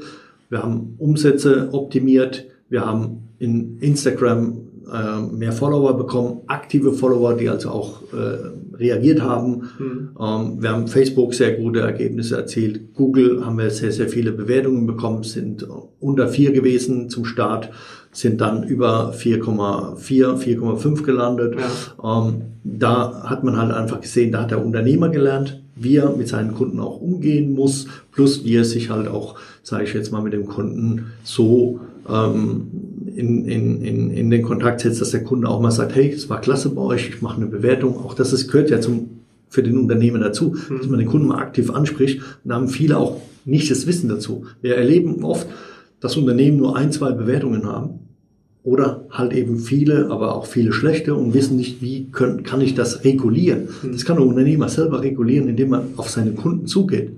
[0.51, 2.47] Wir haben Umsätze optimiert.
[2.69, 9.23] Wir haben in Instagram äh, mehr Follower bekommen, aktive Follower, die also auch äh, reagiert
[9.23, 9.71] haben.
[9.79, 10.09] Mhm.
[10.21, 12.95] Ähm, wir haben Facebook sehr gute Ergebnisse erzielt.
[12.95, 15.67] Google haben wir sehr, sehr viele Bewertungen bekommen, sind
[16.01, 17.71] unter vier gewesen zum Start,
[18.11, 19.99] sind dann über 4,4,
[20.37, 21.55] 4,5 gelandet.
[21.57, 22.19] Ja.
[22.27, 26.29] Ähm, da hat man halt einfach gesehen, da hat der Unternehmer gelernt, wie er mit
[26.29, 30.23] seinen Kunden auch umgehen muss, plus wie er sich halt auch, sage ich jetzt mal,
[30.23, 32.69] mit dem Kunden so ähm,
[33.15, 36.29] in, in, in, in den Kontakt setzt, dass der Kunde auch mal sagt, hey, es
[36.31, 37.97] war klasse bei euch, ich mache eine Bewertung.
[37.99, 40.79] Auch das ist, gehört ja zum, für den Unternehmer dazu, mhm.
[40.79, 42.21] dass man den Kunden mal aktiv anspricht.
[42.45, 44.47] Und da haben viele auch nicht das Wissen dazu.
[44.63, 45.47] Wir erleben oft,
[46.01, 48.01] dass Unternehmen nur ein, zwei Bewertungen haben
[48.63, 52.75] oder halt eben viele, aber auch viele schlechte und wissen nicht, wie können, kann ich
[52.75, 53.69] das regulieren.
[53.83, 53.93] Mhm.
[53.93, 57.13] Das kann der Unternehmer selber regulieren, indem man auf seine Kunden zugeht.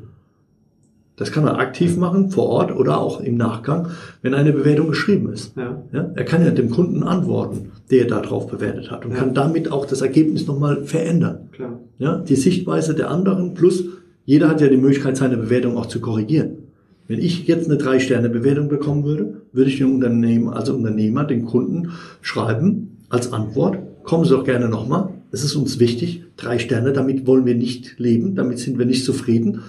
[1.16, 3.88] Das kann er aktiv machen, vor Ort oder auch im Nachgang,
[4.22, 5.54] wenn eine Bewertung geschrieben ist.
[5.56, 5.82] Ja.
[5.92, 9.18] ja er kann ja dem Kunden antworten, der darauf bewertet hat und ja.
[9.18, 11.50] kann damit auch das Ergebnis nochmal verändern.
[11.52, 11.80] Klar.
[11.98, 13.84] Ja, die Sichtweise der anderen plus
[14.24, 16.58] jeder hat ja die Möglichkeit, seine Bewertung auch zu korrigieren.
[17.08, 21.90] Wenn ich jetzt eine Drei-Sterne-Bewertung bekommen würde, würde ich dem Unternehmen, also Unternehmer, den Kunden
[22.20, 25.10] schreiben als Antwort, kommen Sie doch gerne nochmal.
[25.32, 29.04] Es ist uns wichtig, drei Sterne, damit wollen wir nicht leben, damit sind wir nicht
[29.04, 29.62] zufrieden.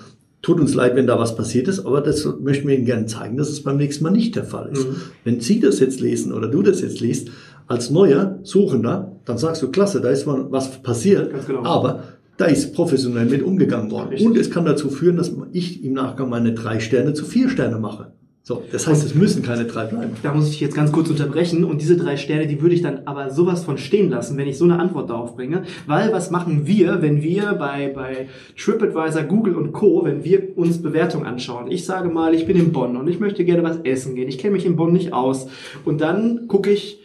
[0.44, 3.38] Tut uns leid, wenn da was passiert ist, aber das möchten wir Ihnen gerne zeigen,
[3.38, 4.86] dass es beim nächsten Mal nicht der Fall ist.
[4.86, 4.96] Mhm.
[5.24, 7.30] Wenn Sie das jetzt lesen oder du das jetzt liest,
[7.68, 11.64] als neuer Suchender, dann sagst du, klasse, da ist mal was passiert, genau.
[11.64, 12.04] aber
[12.36, 14.10] da ist professionell mit umgegangen worden.
[14.10, 14.28] Richtig.
[14.28, 17.80] Und es kann dazu führen, dass ich im Nachgang meine drei Sterne zu vier Sterne
[17.80, 18.12] mache.
[18.46, 20.18] So, das heißt, es müssen keine drei bleiben.
[20.22, 23.04] Da muss ich jetzt ganz kurz unterbrechen und diese drei Sterne, die würde ich dann
[23.06, 25.64] aber sowas von stehen lassen, wenn ich so eine Antwort darauf bringe.
[25.88, 28.28] Weil was machen wir, wenn wir bei, bei
[28.58, 31.72] TripAdvisor, Google und Co., wenn wir uns Bewertungen anschauen?
[31.72, 34.28] Ich sage mal, ich bin in Bonn und ich möchte gerne was essen gehen.
[34.28, 35.48] Ich kenne mich in Bonn nicht aus.
[35.86, 37.00] Und dann gucke ich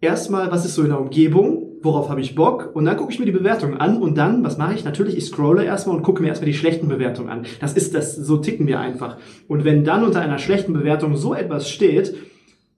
[0.00, 3.18] erstmal, was ist so in der Umgebung worauf habe ich Bock und dann gucke ich
[3.18, 4.84] mir die Bewertung an und dann, was mache ich?
[4.84, 7.46] Natürlich, ich scrolle erstmal und gucke mir erstmal die schlechten Bewertungen an.
[7.60, 9.16] Das ist das, so ticken wir einfach.
[9.48, 12.16] Und wenn dann unter einer schlechten Bewertung so etwas steht,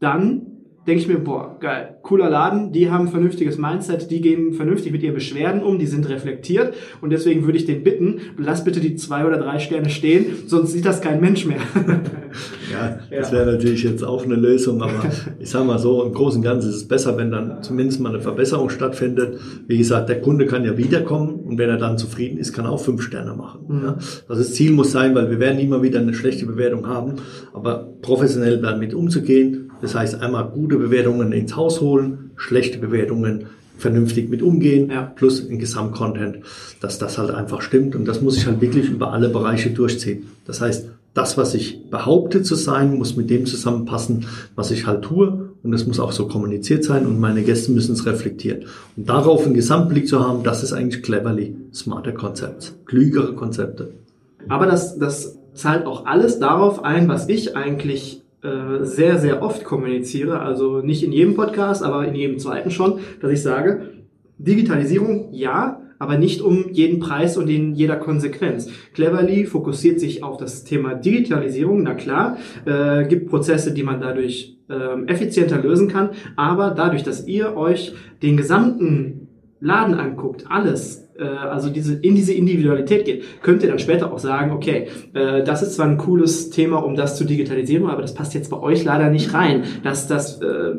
[0.01, 0.54] dann
[0.87, 4.92] denke ich mir, boah, geil, cooler Laden, die haben ein vernünftiges Mindset, die gehen vernünftig
[4.92, 8.81] mit ihren Beschwerden um, die sind reflektiert und deswegen würde ich den bitten, lass bitte
[8.81, 11.61] die zwei oder drei Sterne stehen, sonst sieht das kein Mensch mehr.
[12.73, 16.40] ja, das wäre natürlich jetzt auch eine Lösung, aber ich sage mal so, im Großen
[16.40, 19.40] und Ganzen ist es besser, wenn dann zumindest mal eine Verbesserung stattfindet.
[19.66, 22.73] Wie gesagt, der Kunde kann ja wiederkommen und wenn er dann zufrieden ist, kann er
[22.73, 23.61] auch fünf Sterne machen.
[23.68, 23.83] Mhm.
[23.85, 23.92] Ja.
[24.29, 27.14] Also das Ziel muss sein, weil wir werden immer wieder eine schlechte Bewertung haben,
[27.55, 34.31] aber professionell damit umzugehen, das heißt, einmal gute Bewertungen ins Haus holen, schlechte Bewertungen vernünftig
[34.31, 35.03] mit umgehen, ja.
[35.03, 36.38] plus ein Gesamtcontent,
[36.81, 37.94] dass das halt einfach stimmt.
[37.94, 40.25] Und das muss ich halt wirklich über alle Bereiche durchziehen.
[40.47, 45.03] Das heißt, das, was ich behaupte zu sein, muss mit dem zusammenpassen, was ich halt
[45.03, 45.51] tue.
[45.62, 48.64] Und es muss auch so kommuniziert sein und meine Gäste müssen es reflektieren.
[48.97, 53.90] Und darauf einen Gesamtblick zu haben, das ist eigentlich cleverly smarter Konzept, klügere Konzepte.
[54.49, 59.65] Aber das, das zahlt auch alles darauf ein, was ich eigentlich äh, sehr, sehr oft
[59.65, 63.89] kommuniziere, also nicht in jedem Podcast, aber in jedem zweiten schon, dass ich sage,
[64.37, 68.69] Digitalisierung ja, aber nicht um jeden Preis und in jeder Konsequenz.
[68.93, 74.59] Cleverly fokussiert sich auf das Thema Digitalisierung, na klar, äh, gibt Prozesse, die man dadurch
[74.69, 79.29] äh, effizienter lösen kann, aber dadurch, dass ihr euch den gesamten
[79.61, 84.18] Laden anguckt, alles, äh, also diese, in diese Individualität geht, könnt ihr dann später auch
[84.18, 88.14] sagen, okay, äh, das ist zwar ein cooles Thema, um das zu digitalisieren, aber das
[88.14, 89.64] passt jetzt bei euch leider nicht rein.
[89.83, 90.74] Das, das äh,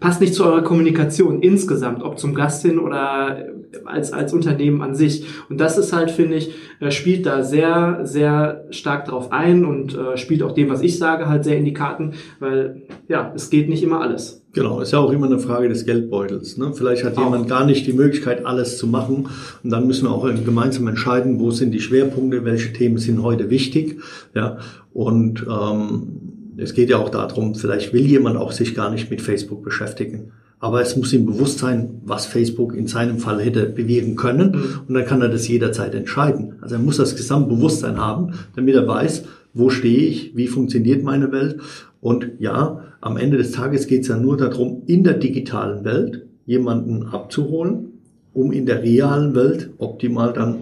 [0.00, 3.46] passt nicht zu eurer Kommunikation insgesamt, ob zum Gast hin oder
[3.84, 5.26] als, als Unternehmen an sich.
[5.48, 9.96] Und das ist halt, finde ich, äh, spielt da sehr, sehr stark drauf ein und
[9.96, 13.50] äh, spielt auch dem, was ich sage, halt sehr in die Karten, weil ja, es
[13.50, 14.45] geht nicht immer alles.
[14.56, 16.56] Genau, ist ja auch immer eine Frage des Geldbeutels.
[16.56, 16.72] Ne?
[16.72, 17.24] Vielleicht hat auch.
[17.24, 19.28] jemand gar nicht die Möglichkeit, alles zu machen.
[19.62, 23.50] Und dann müssen wir auch gemeinsam entscheiden, wo sind die Schwerpunkte, welche Themen sind heute
[23.50, 24.00] wichtig.
[24.34, 24.56] Ja,
[24.94, 29.20] und ähm, es geht ja auch darum, vielleicht will jemand auch sich gar nicht mit
[29.20, 30.32] Facebook beschäftigen.
[30.58, 34.52] Aber es muss ihm bewusst sein, was Facebook in seinem Fall hätte bewirken können.
[34.52, 34.80] Mhm.
[34.88, 36.54] Und dann kann er das jederzeit entscheiden.
[36.62, 39.24] Also er muss das Gesamtbewusstsein haben, damit er weiß,
[39.56, 41.56] wo stehe ich, wie funktioniert meine Welt.
[42.00, 46.26] Und ja, am Ende des Tages geht es ja nur darum, in der digitalen Welt
[46.44, 47.92] jemanden abzuholen,
[48.32, 50.56] um in der realen Welt optimal dann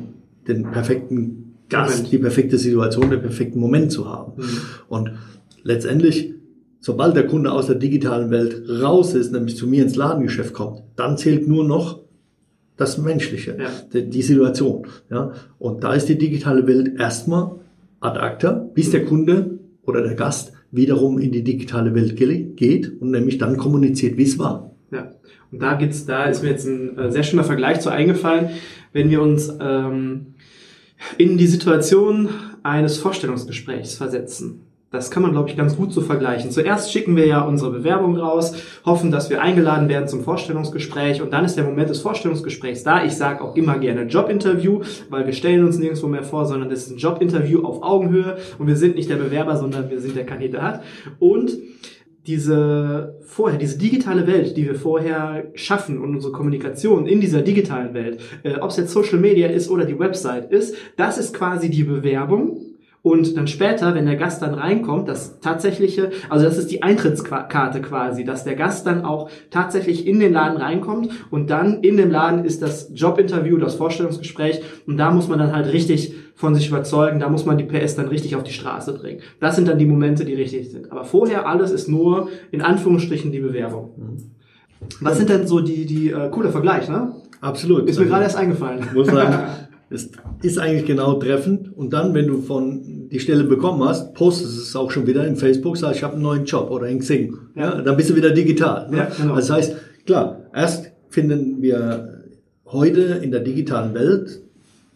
[0.48, 2.12] den perfekten Gast, Moment.
[2.12, 4.32] die perfekte Situation, den perfekten Moment zu haben.
[4.36, 4.58] Mhm.
[4.88, 5.10] Und
[5.62, 6.34] letztendlich
[6.84, 10.82] Sobald der Kunde aus der digitalen Welt raus ist, nämlich zu mir ins Ladengeschäft kommt,
[10.96, 12.00] dann zählt nur noch
[12.76, 13.70] das Menschliche, ja.
[13.90, 14.86] die, die, Situation.
[15.08, 15.32] Ja?
[15.58, 17.52] Und da ist die digitale Welt erstmal
[18.04, 23.10] ad acta, bis der Kunde oder der Gast wiederum in die digitale Welt geht und
[23.10, 24.72] nämlich dann kommuniziert, wie es war.
[24.90, 25.12] Ja,
[25.50, 28.50] und da gibt's, da ist mir jetzt ein äh, sehr schöner Vergleich zu eingefallen,
[28.92, 30.34] wenn wir uns ähm,
[31.16, 32.28] in die Situation
[32.62, 34.60] eines Vorstellungsgesprächs versetzen.
[34.94, 36.50] Das kann man, glaube ich, ganz gut so vergleichen.
[36.50, 38.54] Zuerst schicken wir ja unsere Bewerbung raus,
[38.86, 43.04] hoffen, dass wir eingeladen werden zum Vorstellungsgespräch und dann ist der Moment des Vorstellungsgesprächs da.
[43.04, 46.86] Ich sage auch immer gerne Jobinterview, weil wir stellen uns nirgendwo mehr vor, sondern das
[46.86, 50.26] ist ein Jobinterview auf Augenhöhe und wir sind nicht der Bewerber, sondern wir sind der
[50.26, 50.82] Kandidat.
[51.18, 51.58] Und
[52.26, 57.92] diese vorher, diese digitale Welt, die wir vorher schaffen und unsere Kommunikation in dieser digitalen
[57.94, 61.68] Welt, äh, ob es jetzt Social Media ist oder die Website ist, das ist quasi
[61.68, 62.73] die Bewerbung
[63.04, 67.82] und dann später, wenn der Gast dann reinkommt, das tatsächliche, also das ist die Eintrittskarte
[67.82, 72.10] quasi, dass der Gast dann auch tatsächlich in den Laden reinkommt und dann in dem
[72.10, 76.70] Laden ist das Jobinterview, das Vorstellungsgespräch und da muss man dann halt richtig von sich
[76.70, 79.20] überzeugen, da muss man die PS dann richtig auf die Straße bringen.
[79.38, 80.90] Das sind dann die Momente, die richtig sind.
[80.90, 83.90] Aber vorher alles ist nur in Anführungsstrichen die Bewerbung.
[83.98, 84.30] Mhm.
[85.02, 87.12] Was sind denn so die, die äh, cooler Vergleich, ne?
[87.42, 87.86] Absolut.
[87.86, 88.88] Ist mir also, gerade erst eingefallen.
[88.94, 89.46] Muss sagen,
[89.94, 90.10] Es
[90.42, 91.76] ist eigentlich genau treffend.
[91.76, 95.36] Und dann, wenn du von die Stelle bekommen hast, postest es auch schon wieder in
[95.36, 97.36] Facebook, sagst, ich habe einen neuen Job oder in Xing.
[97.54, 97.76] Ja.
[97.76, 98.90] ja dann bist du wieder digital.
[98.90, 98.96] Ne?
[98.98, 99.36] Ja, genau.
[99.36, 102.24] Das heißt, klar, erst finden wir
[102.66, 104.40] heute in der digitalen Welt,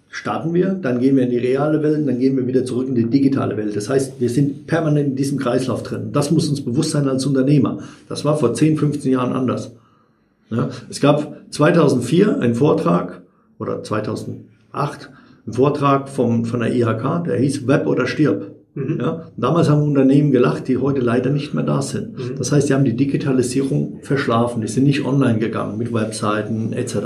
[0.08, 2.94] starten wir, dann gehen wir in die reale Welt, dann gehen wir wieder zurück in
[2.94, 3.76] die digitale Welt.
[3.76, 6.10] Das heißt, wir sind permanent in diesem Kreislauf drin.
[6.12, 7.78] Das muss uns bewusst sein als Unternehmer.
[8.08, 9.72] Das war vor 10, 15 Jahren anders.
[10.50, 13.22] Ja, es gab 2004 einen Vortrag
[13.58, 14.40] oder 2000
[14.78, 15.10] 8
[15.48, 18.54] einen Vortrag vom, von der IHK, der hieß Web oder stirb.
[18.74, 18.98] Mhm.
[19.00, 22.18] Ja, damals haben Unternehmen gelacht, die heute leider nicht mehr da sind.
[22.18, 22.36] Mhm.
[22.36, 26.96] Das heißt, sie haben die Digitalisierung verschlafen, die sind nicht online gegangen mit Webseiten etc.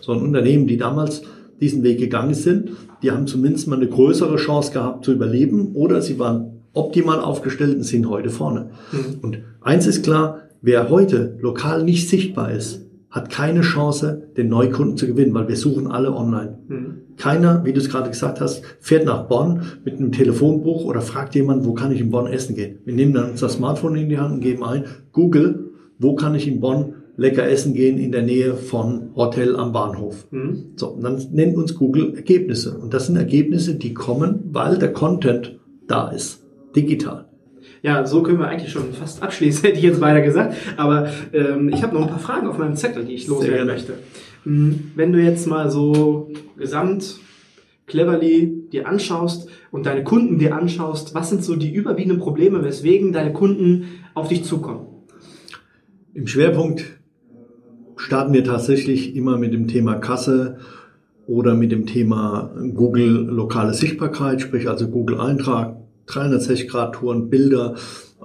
[0.00, 1.22] Sondern Unternehmen, die damals
[1.60, 2.70] diesen Weg gegangen sind,
[3.02, 7.76] die haben zumindest mal eine größere Chance gehabt zu überleben oder sie waren optimal aufgestellt
[7.76, 8.70] und sind heute vorne.
[8.92, 9.18] Mhm.
[9.22, 14.96] Und eins ist klar, wer heute lokal nicht sichtbar ist, hat keine Chance, den Neukunden
[14.96, 16.58] zu gewinnen, weil wir suchen alle online.
[16.68, 16.94] Mhm.
[17.16, 21.34] Keiner, wie du es gerade gesagt hast, fährt nach Bonn mit einem Telefonbuch oder fragt
[21.34, 22.78] jemand, wo kann ich in Bonn essen gehen.
[22.84, 26.46] Wir nehmen dann unser Smartphone in die Hand und geben ein, Google, wo kann ich
[26.46, 30.28] in Bonn lecker essen gehen in der Nähe von Hotel am Bahnhof.
[30.30, 30.66] Mhm.
[30.76, 32.78] So, und dann nennt uns Google Ergebnisse.
[32.78, 36.44] Und das sind Ergebnisse, die kommen, weil der Content da ist,
[36.76, 37.27] digital.
[37.82, 40.54] Ja, so können wir eigentlich schon fast abschließen, hätte ich jetzt weiter gesagt.
[40.76, 43.94] Aber ähm, ich habe noch ein paar Fragen auf meinem Zettel, die ich loswerden möchte.
[44.44, 47.16] Hm, wenn du jetzt mal so gesamt
[47.86, 53.12] Cleverly dir anschaust und deine Kunden dir anschaust, was sind so die überwiegenden Probleme, weswegen
[53.12, 54.86] deine Kunden auf dich zukommen?
[56.12, 56.84] Im Schwerpunkt
[57.96, 60.58] starten wir tatsächlich immer mit dem Thema Kasse
[61.26, 65.76] oder mit dem Thema Google lokale Sichtbarkeit, sprich also Google Eintrag,
[66.08, 67.74] 360 Grad Touren, Bilder,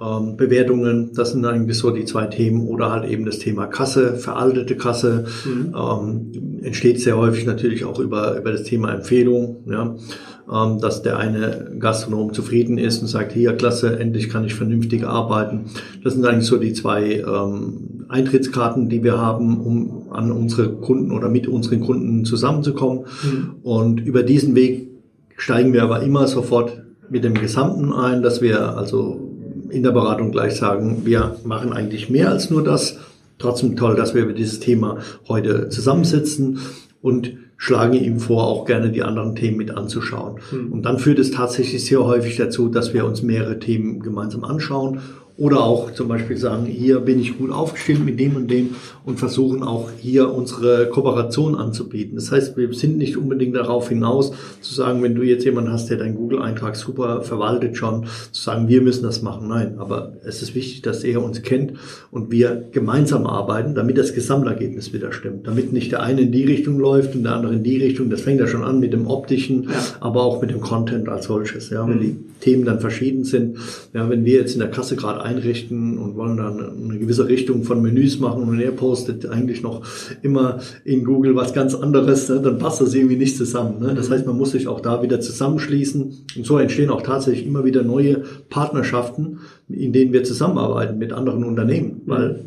[0.00, 4.16] ähm, Bewertungen, das sind eigentlich so die zwei Themen oder halt eben das Thema Kasse,
[4.16, 5.74] veraltete Kasse, mhm.
[5.76, 9.94] ähm, entsteht sehr häufig natürlich auch über, über das Thema Empfehlung, ja,
[10.52, 15.04] ähm, dass der eine Gastronom zufrieden ist und sagt, hier, klasse, endlich kann ich vernünftig
[15.04, 15.66] arbeiten.
[16.02, 21.12] Das sind eigentlich so die zwei ähm, Eintrittskarten, die wir haben, um an unsere Kunden
[21.12, 23.04] oder mit unseren Kunden zusammenzukommen.
[23.22, 23.54] Mhm.
[23.62, 24.90] Und über diesen Weg
[25.36, 29.30] steigen wir aber immer sofort mit dem Gesamten ein, dass wir also
[29.70, 32.98] in der Beratung gleich sagen, wir machen eigentlich mehr als nur das.
[33.38, 36.60] Trotzdem toll, dass wir über dieses Thema heute zusammensitzen
[37.02, 40.36] und schlagen ihm vor, auch gerne die anderen Themen mit anzuschauen.
[40.50, 40.72] Hm.
[40.72, 45.00] Und dann führt es tatsächlich sehr häufig dazu, dass wir uns mehrere Themen gemeinsam anschauen
[45.36, 49.18] oder auch zum Beispiel sagen, hier bin ich gut aufgestellt mit dem und dem und
[49.18, 52.14] versuchen auch hier unsere Kooperation anzubieten.
[52.14, 55.90] Das heißt, wir sind nicht unbedingt darauf hinaus zu sagen, wenn du jetzt jemanden hast,
[55.90, 59.48] der deinen Google-Eintrag super verwaltet schon, zu sagen, wir müssen das machen.
[59.48, 61.72] Nein, aber es ist wichtig, dass er uns kennt
[62.12, 65.48] und wir gemeinsam arbeiten, damit das Gesamtergebnis wieder stimmt.
[65.48, 68.08] Damit nicht der eine in die Richtung läuft und der andere in die Richtung.
[68.08, 69.70] Das fängt ja schon an mit dem optischen, ja.
[69.98, 71.70] aber auch mit dem Content als solches.
[71.70, 72.00] Ja, wenn mhm.
[72.00, 73.58] die Themen dann verschieden sind.
[73.92, 77.64] Ja, wenn wir jetzt in der Kasse gerade einrichten und wollen dann eine gewisse Richtung
[77.64, 79.82] von Menüs machen und er postet eigentlich noch
[80.22, 82.40] immer in Google was ganz anderes, ne?
[82.40, 83.80] dann passt das irgendwie nicht zusammen.
[83.80, 83.94] Ne?
[83.94, 87.64] Das heißt, man muss sich auch da wieder zusammenschließen und so entstehen auch tatsächlich immer
[87.64, 92.40] wieder neue Partnerschaften, in denen wir zusammenarbeiten mit anderen Unternehmen, weil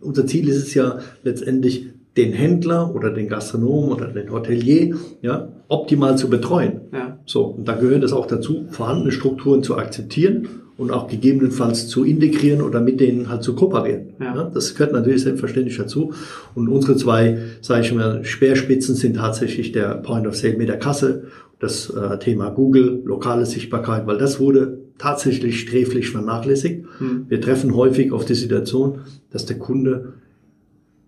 [0.00, 5.48] unser Ziel ist es ja letztendlich den Händler oder den Gastronom oder den Hotelier ja,
[5.68, 6.80] optimal zu betreuen.
[6.92, 7.18] Ja.
[7.26, 12.04] So, und da gehört es auch dazu, vorhandene Strukturen zu akzeptieren und auch gegebenenfalls zu
[12.04, 14.08] integrieren oder mit denen halt zu kooperieren.
[14.20, 14.50] Ja.
[14.52, 16.12] das gehört natürlich selbstverständlich dazu.
[16.54, 20.78] Und unsere zwei, sage ich mal, Speerspitzen sind tatsächlich der Point of Sale mit der
[20.78, 21.24] Kasse,
[21.58, 26.84] das äh, Thema Google, lokale Sichtbarkeit, weil das wurde tatsächlich sträflich vernachlässigt.
[27.00, 27.26] Mhm.
[27.28, 30.14] Wir treffen häufig auf die Situation, dass der Kunde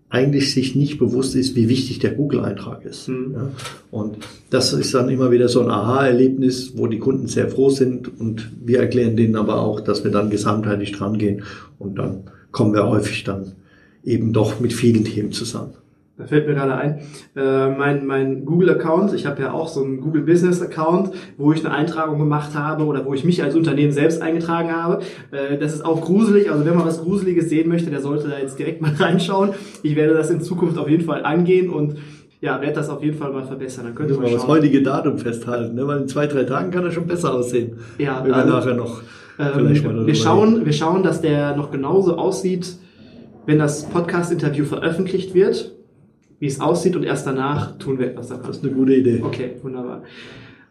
[0.09, 3.07] eigentlich sich nicht bewusst ist, wie wichtig der Google-Eintrag ist.
[3.07, 3.33] Mhm.
[3.35, 3.51] Ja,
[3.91, 4.17] und
[4.49, 8.51] das ist dann immer wieder so ein Aha-Erlebnis, wo die Kunden sehr froh sind und
[8.63, 11.43] wir erklären denen aber auch, dass wir dann gesamtheitlich dran gehen
[11.77, 13.53] und dann kommen wir häufig dann
[14.03, 15.73] eben doch mit vielen Themen zusammen.
[16.19, 16.99] Da fällt mir gerade ein,
[17.37, 21.73] äh, mein, mein Google-Account, ich habe ja auch so einen Google Business-Account, wo ich eine
[21.73, 25.01] Eintragung gemacht habe oder wo ich mich als Unternehmen selbst eingetragen habe.
[25.31, 28.37] Äh, das ist auch gruselig, also wenn man was Gruseliges sehen möchte, der sollte da
[28.37, 29.51] jetzt direkt mal reinschauen.
[29.81, 31.95] Ich werde das in Zukunft auf jeden Fall angehen und
[32.41, 33.85] ja, werde das auf jeden Fall mal verbessern.
[33.85, 35.87] Dann könnte man das heutige Datum festhalten, ne?
[35.87, 37.77] weil in zwei, drei Tagen kann er schon besser aussehen.
[37.97, 39.01] Ja, wenn also, wir nachher noch
[39.39, 42.75] ähm, vielleicht mal wir schauen, wir schauen, dass der noch genauso aussieht,
[43.45, 45.78] wenn das Podcast-Interview veröffentlicht wird
[46.39, 48.45] wie es aussieht und erst danach tun wir etwas daran.
[48.47, 49.21] Das ist eine gute Idee.
[49.23, 50.03] Okay, wunderbar.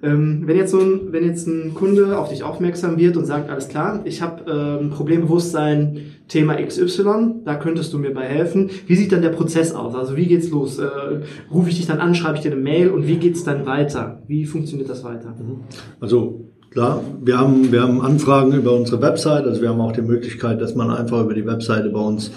[0.01, 3.51] Ähm, wenn, jetzt so ein, wenn jetzt ein Kunde auf dich aufmerksam wird und sagt,
[3.51, 8.71] alles klar, ich habe ähm, Problembewusstsein Thema XY, da könntest du mir bei helfen.
[8.87, 9.97] Wie sieht dann der Prozess aus?
[9.97, 10.79] Also wie geht's los?
[10.79, 10.87] Äh,
[11.53, 14.23] Rufe ich dich dann an, schreibe ich dir eine Mail und wie geht's dann weiter?
[14.29, 15.31] Wie funktioniert das weiter?
[15.31, 15.63] Mhm.
[16.01, 20.03] Also Klar, wir haben, wir haben Anfragen über unsere Website, also wir haben auch die
[20.03, 22.31] Möglichkeit, dass man einfach über die Webseite bei uns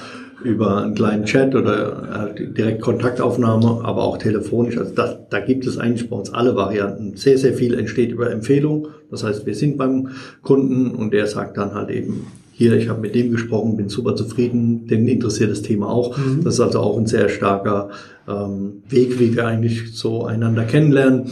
[0.44, 4.78] über einen kleinen Chat oder äh, direkt Kontaktaufnahme, aber auch telefonisch.
[4.78, 7.16] Also das, da gibt es eigentlich bei uns alle Varianten.
[7.16, 8.88] Sehr, sehr viel entsteht über Empfehlung.
[9.10, 10.10] Das heißt, wir sind beim
[10.42, 12.28] Kunden und der sagt dann halt eben,
[12.62, 16.16] hier, ich habe mit dem gesprochen, bin super zufrieden, den interessiert das Thema auch.
[16.18, 16.44] Mhm.
[16.44, 17.90] Das ist also auch ein sehr starker
[18.28, 21.32] ähm, Weg, wie wir eigentlich so einander kennenlernen.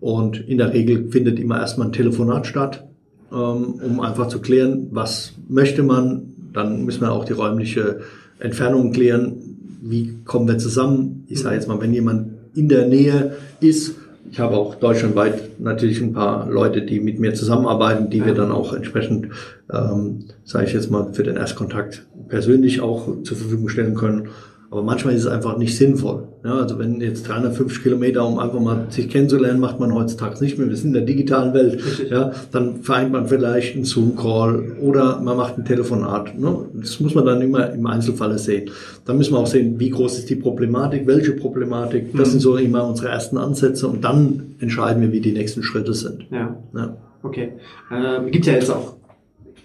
[0.00, 2.84] Und in der Regel findet immer erstmal ein Telefonat statt,
[3.30, 6.32] ähm, um einfach zu klären, was möchte man.
[6.52, 8.00] Dann müssen wir auch die räumliche
[8.42, 9.34] Entfernungen klären,
[9.82, 11.24] wie kommen wir zusammen.
[11.28, 13.96] Ich sage jetzt mal, wenn jemand in der Nähe ist,
[14.30, 18.50] ich habe auch deutschlandweit natürlich ein paar Leute, die mit mir zusammenarbeiten, die wir dann
[18.50, 19.28] auch entsprechend,
[19.70, 24.28] ähm, sage ich jetzt mal, für den Erstkontakt persönlich auch zur Verfügung stellen können.
[24.72, 26.28] Aber manchmal ist es einfach nicht sinnvoll.
[26.42, 30.56] Ja, also wenn jetzt 350 Kilometer, um einfach mal sich kennenzulernen, macht man heutzutage nicht
[30.56, 30.66] mehr.
[30.66, 31.82] Wir sind in der digitalen Welt.
[32.10, 36.38] Ja, dann vereint man vielleicht einen Zoom-Call oder man macht ein Telefonat.
[36.38, 36.70] Ne?
[36.72, 38.70] Das muss man dann immer im Einzelfall sehen.
[39.04, 42.16] Dann müssen wir auch sehen, wie groß ist die Problematik, welche Problematik.
[42.16, 42.32] Das mhm.
[42.32, 46.24] sind so immer unsere ersten Ansätze und dann entscheiden wir, wie die nächsten Schritte sind.
[46.30, 46.56] Ja.
[46.74, 46.96] ja.
[47.22, 47.52] Okay.
[47.90, 48.96] Ähm, gibt ja jetzt auch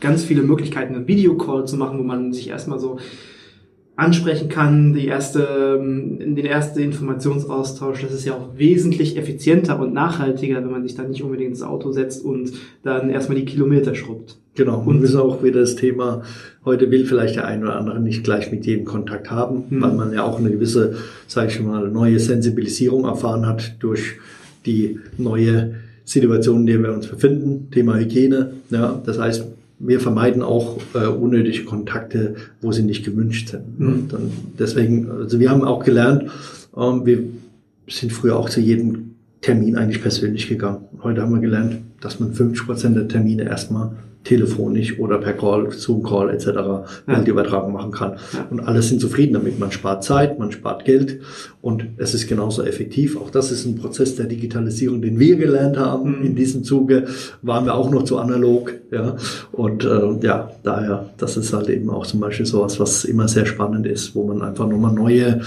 [0.01, 2.97] ganz viele Möglichkeiten, einen Videocall zu machen, wo man sich erstmal so
[3.97, 9.91] ansprechen kann, die erste, ähm, den ersten Informationsaustausch, das ist ja auch wesentlich effizienter und
[9.91, 12.51] nachhaltiger, wenn man sich dann nicht unbedingt ins Auto setzt und
[12.83, 14.37] dann erstmal die Kilometer schrubbt.
[14.53, 16.21] Genau, und wir sind auch wieder das Thema,
[16.63, 19.81] heute will vielleicht der eine oder andere nicht gleich mit jedem Kontakt haben, hm.
[19.81, 24.17] weil man ja auch eine gewisse, sage ich schon mal, neue Sensibilisierung erfahren hat durch
[24.67, 25.73] die neue
[26.05, 28.51] Situation, in der wir uns befinden, Thema Hygiene.
[28.69, 29.45] Ja, das heißt,
[29.79, 33.79] wir vermeiden auch äh, unnötige Kontakte, wo sie nicht gewünscht sind.
[33.79, 34.07] Mhm.
[34.09, 36.31] Dann deswegen, also wir haben auch gelernt,
[36.75, 37.23] ähm, wir
[37.87, 40.85] sind früher auch zu jedem Termin eigentlich persönlich gegangen.
[41.03, 43.91] Heute haben wir gelernt, dass man 50 Prozent der Termine erstmal
[44.27, 46.47] telefonisch oder per Call, Zoom-Call etc.
[46.47, 46.85] Ja.
[47.05, 48.17] Bildübertragung machen kann.
[48.33, 48.45] Ja.
[48.49, 49.57] Und alle sind zufrieden damit.
[49.57, 51.21] Man spart Zeit, man spart Geld
[51.61, 53.17] und es ist genauso effektiv.
[53.17, 56.19] Auch das ist ein Prozess der Digitalisierung, den wir gelernt haben.
[56.19, 56.25] Mhm.
[56.25, 57.07] In diesem Zuge
[57.41, 58.73] waren wir auch noch zu analog.
[58.91, 59.15] Ja.
[59.53, 63.45] Und äh, ja, daher, das ist halt eben auch zum Beispiel sowas, was immer sehr
[63.45, 65.41] spannend ist, wo man einfach nochmal neue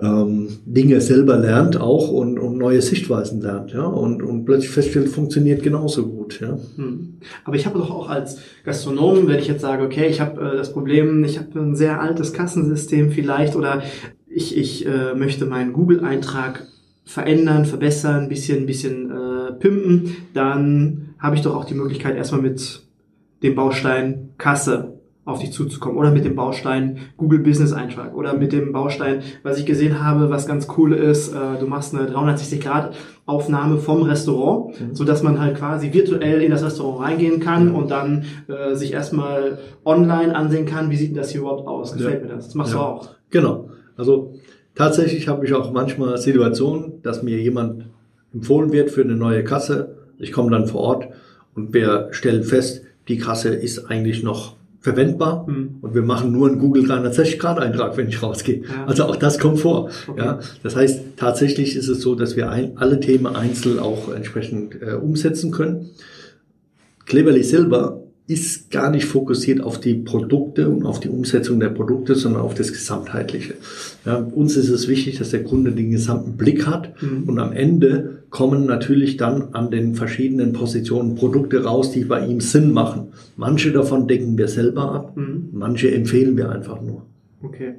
[0.00, 5.08] ähm, Dinge selber lernt auch und, und neue Sichtweisen lernt, ja, und, und plötzlich feststellt,
[5.08, 6.56] funktioniert genauso gut, ja.
[6.76, 7.18] Hm.
[7.44, 10.56] Aber ich habe doch auch als Gastronom, wenn ich jetzt sage, okay, ich habe äh,
[10.56, 13.82] das Problem, ich habe ein sehr altes Kassensystem vielleicht oder
[14.28, 16.66] ich, ich äh, möchte meinen Google-Eintrag
[17.04, 22.42] verändern, verbessern, ein bisschen, bisschen äh, pimpen, dann habe ich doch auch die Möglichkeit, erstmal
[22.42, 22.82] mit
[23.42, 24.97] dem Baustein Kasse
[25.28, 29.58] auf dich zuzukommen oder mit dem Baustein Google Business Eintrag oder mit dem Baustein, was
[29.58, 34.02] ich gesehen habe, was ganz cool ist, äh, du machst eine 360 Grad Aufnahme vom
[34.02, 34.94] Restaurant, mhm.
[34.94, 37.74] so dass man halt quasi virtuell in das Restaurant reingehen kann mhm.
[37.74, 41.92] und dann äh, sich erstmal online ansehen kann, wie sieht das hier überhaupt aus?
[41.92, 42.28] Gefällt ja.
[42.28, 42.46] mir das?
[42.46, 42.78] Das machst ja.
[42.78, 43.10] du auch.
[43.30, 43.68] Genau.
[43.98, 44.34] Also
[44.74, 47.84] tatsächlich habe ich auch manchmal Situationen, dass mir jemand
[48.32, 49.96] empfohlen wird für eine neue Kasse.
[50.18, 51.08] Ich komme dann vor Ort
[51.54, 54.57] und wir stellen fest, die Kasse ist eigentlich noch
[54.88, 55.76] verwendbar mhm.
[55.82, 58.62] und wir machen nur einen Google 360 Grad Eintrag, wenn ich rausgehe.
[58.62, 58.86] Ja.
[58.86, 59.90] Also auch das kommt vor.
[60.06, 60.20] Okay.
[60.20, 64.80] Ja, das heißt, tatsächlich ist es so, dass wir ein, alle Themen einzeln auch entsprechend
[64.80, 65.90] äh, umsetzen können.
[67.04, 67.97] Cleverly Silver
[68.28, 72.54] ist gar nicht fokussiert auf die Produkte und auf die Umsetzung der Produkte, sondern auf
[72.54, 73.54] das Gesamtheitliche.
[74.04, 77.24] Ja, uns ist es wichtig, dass der Kunde den gesamten Blick hat mhm.
[77.26, 82.40] und am Ende kommen natürlich dann an den verschiedenen Positionen Produkte raus, die bei ihm
[82.42, 83.08] Sinn machen.
[83.36, 85.48] Manche davon decken wir selber ab, mhm.
[85.52, 87.06] manche empfehlen wir einfach nur.
[87.42, 87.76] Okay.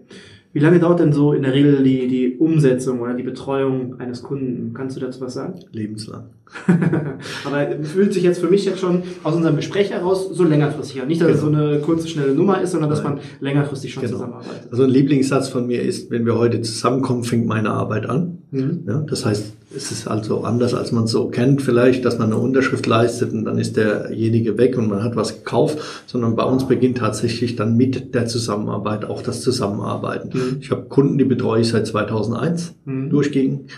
[0.52, 4.24] Wie lange dauert denn so in der Regel die, die Umsetzung oder die Betreuung eines
[4.24, 4.74] Kunden?
[4.74, 5.60] Kannst du dazu was sagen?
[5.72, 6.24] Lebenslang.
[7.46, 11.08] Aber fühlt sich jetzt für mich jetzt schon aus unserem Gespräch heraus so längerfristig an.
[11.08, 11.38] Nicht, dass genau.
[11.38, 13.16] es so eine kurze, schnelle Nummer ist, sondern dass Nein.
[13.16, 14.14] man längerfristig schon genau.
[14.14, 14.72] zusammenarbeitet.
[14.72, 18.40] Also ein Lieblingssatz von mir ist, wenn wir heute zusammenkommen, fängt meine Arbeit an.
[18.50, 18.86] Mhm.
[18.88, 22.32] Ja, das heißt, es ist also anders, als man es so kennt, vielleicht, dass man
[22.32, 26.44] eine Unterschrift leistet und dann ist derjenige weg und man hat was gekauft, sondern bei
[26.44, 30.32] uns beginnt tatsächlich dann mit der Zusammenarbeit auch das Zusammenarbeiten.
[30.34, 30.58] Mhm.
[30.62, 33.10] Ich habe Kunden, die betreue ich seit 2001 mhm.
[33.12, 33.72] durchgehend.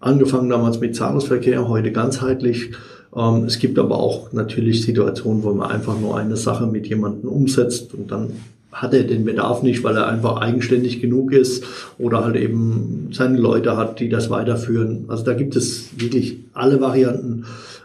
[0.00, 2.72] Angefangen damals mit Zahlungsverkehr, heute ganzheitlich.
[3.16, 7.30] Ähm, es gibt aber auch natürlich Situationen, wo man einfach nur eine Sache mit jemandem
[7.30, 8.32] umsetzt und dann
[8.72, 11.64] hat er den Bedarf nicht, weil er einfach eigenständig genug ist
[11.98, 15.04] oder halt eben seine Leute hat, die das weiterführen.
[15.08, 17.44] Also da gibt es wirklich alle Varianten.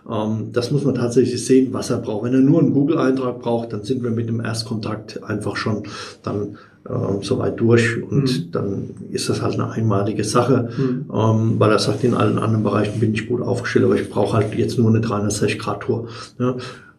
[0.10, 2.24] Ähm, das muss man tatsächlich sehen, was er braucht.
[2.24, 5.84] Wenn er nur einen Google-Eintrag braucht, dann sind wir mit dem Erstkontakt einfach schon
[6.24, 6.58] dann
[6.90, 8.52] ähm, soweit durch und mhm.
[8.52, 11.06] dann ist das halt eine einmalige Sache, mhm.
[11.14, 14.38] ähm, weil er sagt, in allen anderen Bereichen bin ich gut aufgestellt, aber ich brauche
[14.38, 16.08] halt jetzt nur eine 360-Grad-Tour.
[16.40, 16.56] Ja.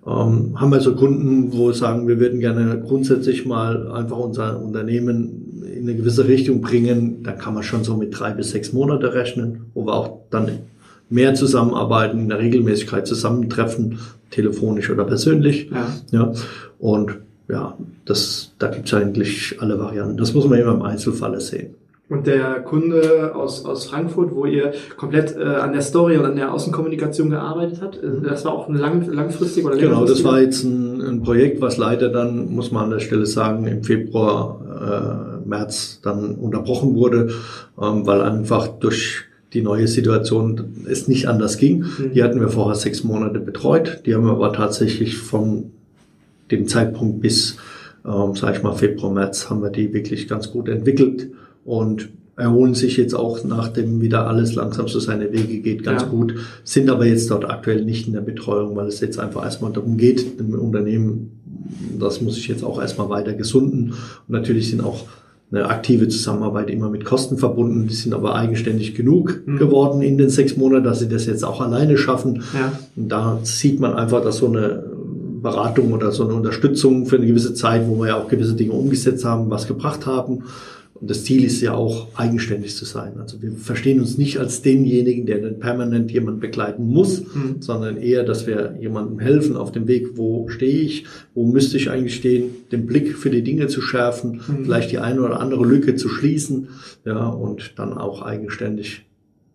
[0.09, 4.61] Ähm, haben wir so Kunden, wo wir sagen, wir würden gerne grundsätzlich mal einfach unser
[4.61, 8.72] Unternehmen in eine gewisse Richtung bringen, da kann man schon so mit drei bis sechs
[8.72, 10.50] Monate rechnen, wo wir auch dann
[11.11, 13.98] mehr zusammenarbeiten, in der Regelmäßigkeit zusammentreffen,
[14.30, 15.70] telefonisch oder persönlich.
[15.70, 15.86] Ja.
[16.11, 16.32] ja.
[16.78, 20.16] Und ja, das, da gibt's eigentlich alle Varianten.
[20.16, 21.74] Das muss man immer im Einzelfall sehen.
[22.11, 26.36] Und der Kunde aus, aus Frankfurt, wo ihr komplett äh, an der Story und an
[26.36, 30.40] der Außenkommunikation gearbeitet habt, äh, das war auch ein lang, langfristig oder Genau, das war
[30.40, 35.42] jetzt ein, ein, Projekt, was leider dann, muss man an der Stelle sagen, im Februar,
[35.44, 37.28] äh, März dann unterbrochen wurde,
[37.80, 41.80] ähm, weil einfach durch die neue Situation es nicht anders ging.
[41.80, 42.12] Mhm.
[42.14, 44.02] Die hatten wir vorher sechs Monate betreut.
[44.06, 45.72] Die haben wir aber tatsächlich von
[46.50, 47.56] dem Zeitpunkt bis,
[48.06, 51.28] ähm, sag ich mal, Februar, März haben wir die wirklich ganz gut entwickelt
[51.69, 56.09] und erholen sich jetzt auch, nachdem wieder alles langsam so seine Wege geht, ganz ja.
[56.09, 59.73] gut, sind aber jetzt dort aktuell nicht in der Betreuung, weil es jetzt einfach erstmal
[59.73, 61.33] darum geht, dem Unternehmen,
[61.99, 63.91] das muss ich jetzt auch erstmal weiter gesunden.
[63.91, 65.05] Und natürlich sind auch
[65.51, 67.89] eine aktive Zusammenarbeit immer mit Kosten verbunden.
[67.89, 69.59] Die sind aber eigenständig genug mhm.
[69.59, 72.45] geworden in den sechs Monaten, dass sie das jetzt auch alleine schaffen.
[72.55, 72.73] Ja.
[72.97, 74.85] Und da sieht man einfach, dass so eine
[75.43, 78.73] Beratung oder so eine Unterstützung für eine gewisse Zeit, wo wir ja auch gewisse Dinge
[78.73, 80.45] umgesetzt haben, was gebracht haben.
[81.01, 83.18] Und das Ziel ist ja auch, eigenständig zu sein.
[83.20, 87.57] Also wir verstehen uns nicht als denjenigen, der dann permanent jemanden begleiten muss, mhm.
[87.61, 91.90] sondern eher, dass wir jemandem helfen auf dem Weg, wo stehe ich, wo müsste ich
[91.90, 94.64] eigentlich stehen, den Blick für die Dinge zu schärfen, mhm.
[94.64, 96.68] vielleicht die eine oder andere Lücke zu schließen,
[97.05, 99.05] ja, und dann auch eigenständig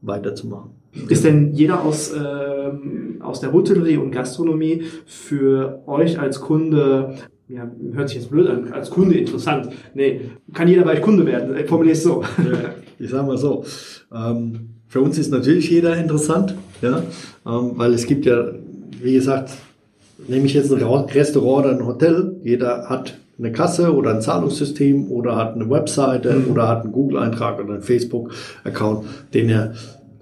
[0.01, 0.71] weiterzumachen.
[1.09, 7.15] Ist denn jeder aus, ähm, aus der Hotellerie und Gastronomie für euch als Kunde,
[7.47, 9.69] ja, hört sich jetzt blöd an, als Kunde interessant?
[9.93, 10.21] Nee,
[10.53, 11.55] kann jeder bei euch Kunde werden?
[11.57, 12.23] Ich formuliere es so.
[12.37, 12.69] Ja,
[12.99, 13.65] ich sage mal so.
[14.13, 17.03] Ähm, für uns ist natürlich jeder interessant, ja,
[17.45, 18.51] ähm, weil es gibt ja,
[19.01, 19.51] wie gesagt,
[20.27, 25.11] nehme ich jetzt ein Restaurant oder ein Hotel, jeder hat eine Kasse oder ein Zahlungssystem
[25.11, 26.51] oder hat eine Webseite mhm.
[26.51, 29.73] oder hat einen Google-Eintrag oder einen Facebook-Account, den er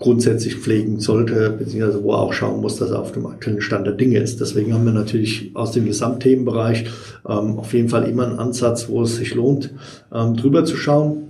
[0.02, 3.88] grundsätzlich pflegen sollte, beziehungsweise wo er auch schauen muss, dass er auf dem aktuellen Stand
[3.88, 4.42] der Dinge ist.
[4.42, 6.86] Deswegen haben wir natürlich aus dem Gesamtthemenbereich
[7.28, 9.74] ähm, auf jeden Fall immer einen Ansatz, wo es sich lohnt,
[10.14, 11.28] ähm, drüber zu schauen.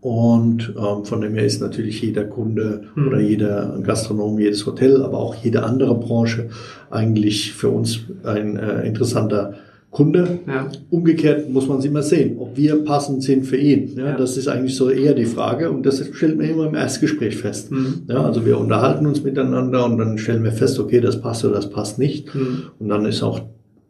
[0.00, 3.08] Und ähm, von dem her ist natürlich jeder Kunde mhm.
[3.08, 6.50] oder jeder Gastronom, jedes Hotel, aber auch jede andere Branche
[6.90, 9.54] eigentlich für uns ein äh, interessanter
[9.90, 10.40] Kunde.
[10.46, 10.68] Ja.
[10.90, 13.96] Umgekehrt muss man es immer sehen, ob wir passend sind für ihn.
[13.96, 16.74] Ja, ja, Das ist eigentlich so eher die Frage und das stellt man immer im
[16.74, 17.72] Erstgespräch fest.
[17.72, 18.02] Mhm.
[18.06, 21.54] Ja, also wir unterhalten uns miteinander und dann stellen wir fest, okay, das passt oder
[21.54, 22.34] das passt nicht.
[22.34, 22.64] Mhm.
[22.78, 23.40] Und dann ist auch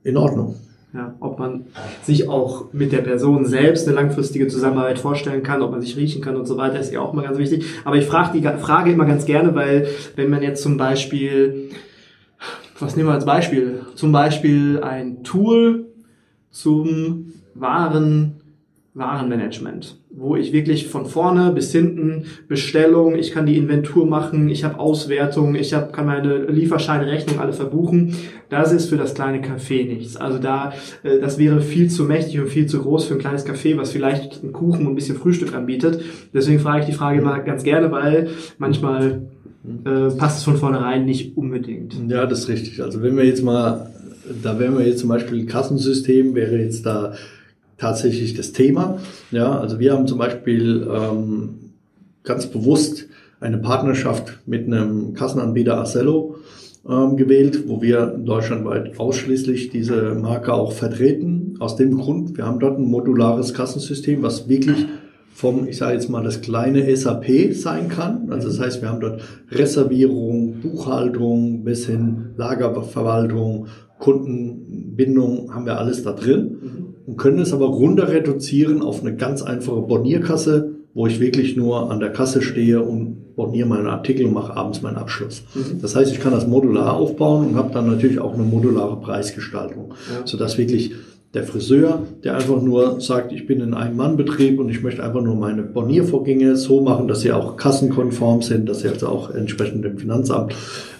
[0.04, 0.54] in Ordnung.
[0.94, 1.66] Ja, ob man
[2.02, 6.22] sich auch mit der Person selbst eine langfristige Zusammenarbeit vorstellen kann, ob man sich riechen
[6.22, 7.64] kann und so weiter, ist ja auch immer ganz wichtig.
[7.84, 11.70] Aber ich frage die Frage immer ganz gerne, weil wenn man jetzt zum Beispiel,
[12.78, 13.80] was nehmen wir als Beispiel?
[13.96, 15.87] Zum Beispiel ein Tool
[16.50, 18.38] zum Waren
[18.98, 24.64] Warenmanagement, wo ich wirklich von vorne bis hinten Bestellung, ich kann die Inventur machen, ich
[24.64, 28.16] habe Auswertung, ich hab, kann meine Lieferscheine, Rechnung alle verbuchen.
[28.48, 30.16] Das ist für das kleine Café nichts.
[30.16, 30.72] Also da,
[31.04, 33.92] äh, das wäre viel zu mächtig und viel zu groß für ein kleines Café, was
[33.92, 36.02] vielleicht einen Kuchen und ein bisschen Frühstück anbietet.
[36.34, 39.28] Deswegen frage ich die Frage mal ganz gerne, weil manchmal
[39.84, 41.94] äh, passt es von vornherein nicht unbedingt.
[42.08, 42.82] Ja, das ist richtig.
[42.82, 43.90] Also wenn wir jetzt mal,
[44.42, 47.14] da wären wir jetzt zum Beispiel Kassensystem, wäre jetzt da
[47.76, 48.98] tatsächlich das Thema.
[49.30, 51.54] Ja, also wir haben zum Beispiel ähm,
[52.24, 53.06] ganz bewusst
[53.40, 56.36] eine Partnerschaft mit einem Kassenanbieter Acello
[56.88, 61.54] ähm, gewählt, wo wir deutschlandweit ausschließlich diese Marke auch vertreten.
[61.60, 64.86] Aus dem Grund, wir haben dort ein modulares Kassensystem, was wirklich
[65.32, 68.32] vom, ich sage jetzt mal, das kleine SAP sein kann.
[68.32, 69.22] Also das heißt, wir haben dort
[69.52, 73.68] Reservierung, Buchhaltung bis hin Lagerverwaltung,
[73.98, 79.42] Kundenbindung, haben wir alles da drin und können es aber runter reduzieren auf eine ganz
[79.42, 84.34] einfache Bornierkasse, wo ich wirklich nur an der Kasse stehe und borniere meinen Artikel und
[84.34, 85.44] mache abends meinen Abschluss.
[85.54, 85.80] Mhm.
[85.80, 89.94] Das heißt, ich kann das modular aufbauen und habe dann natürlich auch eine modulare Preisgestaltung,
[90.12, 90.26] ja.
[90.26, 90.92] sodass wirklich
[91.34, 95.22] der Friseur, der einfach nur sagt, ich bin in einem Mannbetrieb und ich möchte einfach
[95.22, 99.84] nur meine Borniervorgänge so machen, dass sie auch kassenkonform sind, dass sie also auch entsprechend
[99.84, 100.54] dem Finanzamt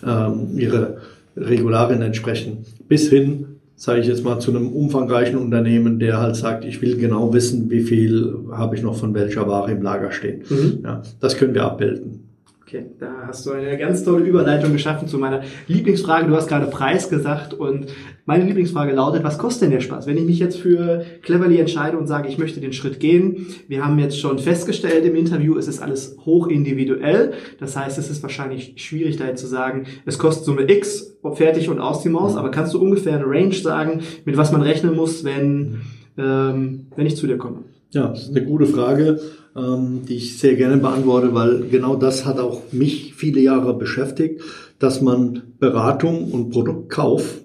[0.06, 0.98] ähm, ihre
[1.36, 6.64] Regularien entsprechen, bis hin sage ich jetzt mal, zu einem umfangreichen Unternehmen, der halt sagt,
[6.64, 10.42] ich will genau wissen, wie viel habe ich noch von welcher Ware im Lager stehen.
[10.50, 10.80] Mhm.
[10.82, 12.27] Ja, das können wir abbilden.
[12.68, 16.28] Okay, da hast du eine ganz tolle Überleitung geschaffen zu meiner Lieblingsfrage.
[16.28, 17.86] Du hast gerade Preis gesagt und
[18.26, 20.06] meine Lieblingsfrage lautet, was kostet denn der Spaß?
[20.06, 23.82] Wenn ich mich jetzt für Cleverly entscheide und sage, ich möchte den Schritt gehen, wir
[23.82, 27.32] haben jetzt schon festgestellt im Interview, es ist alles hoch individuell.
[27.58, 31.70] Das heißt, es ist wahrscheinlich schwierig da jetzt zu sagen, es kostet Summe X, fertig
[31.70, 34.94] und aus die Maus, aber kannst du ungefähr eine Range sagen, mit was man rechnen
[34.94, 35.80] muss, wenn,
[36.18, 37.60] ähm, wenn ich zu dir komme?
[37.92, 39.18] Ja, das ist eine gute Frage
[39.58, 44.40] ähm, die ich sehr gerne beantworte, weil genau das hat auch mich viele Jahre beschäftigt,
[44.78, 47.40] dass man Beratung und Produktkauf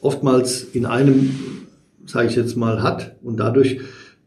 [0.00, 1.30] oftmals in einem,
[2.06, 3.80] sage ich jetzt mal, hat und dadurch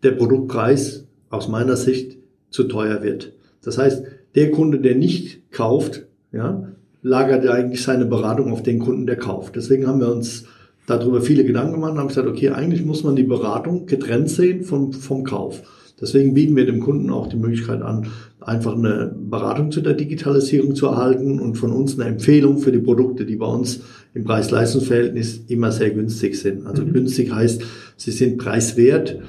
[0.04, 2.18] der Produktpreis aus meiner Sicht
[2.50, 3.34] zu teuer wird.
[3.64, 4.04] Das heißt,
[4.36, 6.68] der Kunde, der nicht kauft, ja,
[7.02, 9.56] lagert eigentlich seine Beratung auf den Kunden, der kauft.
[9.56, 10.46] Deswegen haben wir uns
[10.88, 14.64] darüber viele Gedanken gemacht und haben gesagt, okay, eigentlich muss man die Beratung getrennt sehen
[14.64, 15.64] vom, vom Kauf.
[16.02, 18.08] Deswegen bieten wir dem Kunden auch die Möglichkeit an,
[18.40, 22.80] einfach eine Beratung zu der Digitalisierung zu erhalten und von uns eine Empfehlung für die
[22.80, 23.82] Produkte, die bei uns
[24.14, 26.66] im Preis-Leistungs-Verhältnis immer sehr günstig sind.
[26.66, 26.94] Also mhm.
[26.94, 27.62] günstig heißt,
[27.98, 29.20] sie sind preiswert.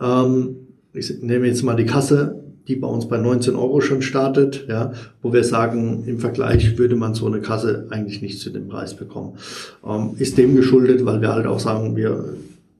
[0.00, 0.56] Ähm,
[0.94, 4.92] ich nehme jetzt mal die Kasse, die bei uns bei 19 Euro schon startet, ja,
[5.20, 8.94] wo wir sagen, im Vergleich würde man so eine Kasse eigentlich nicht zu dem Preis
[8.94, 9.34] bekommen.
[9.86, 12.34] Ähm, ist dem geschuldet, weil wir halt auch sagen, wir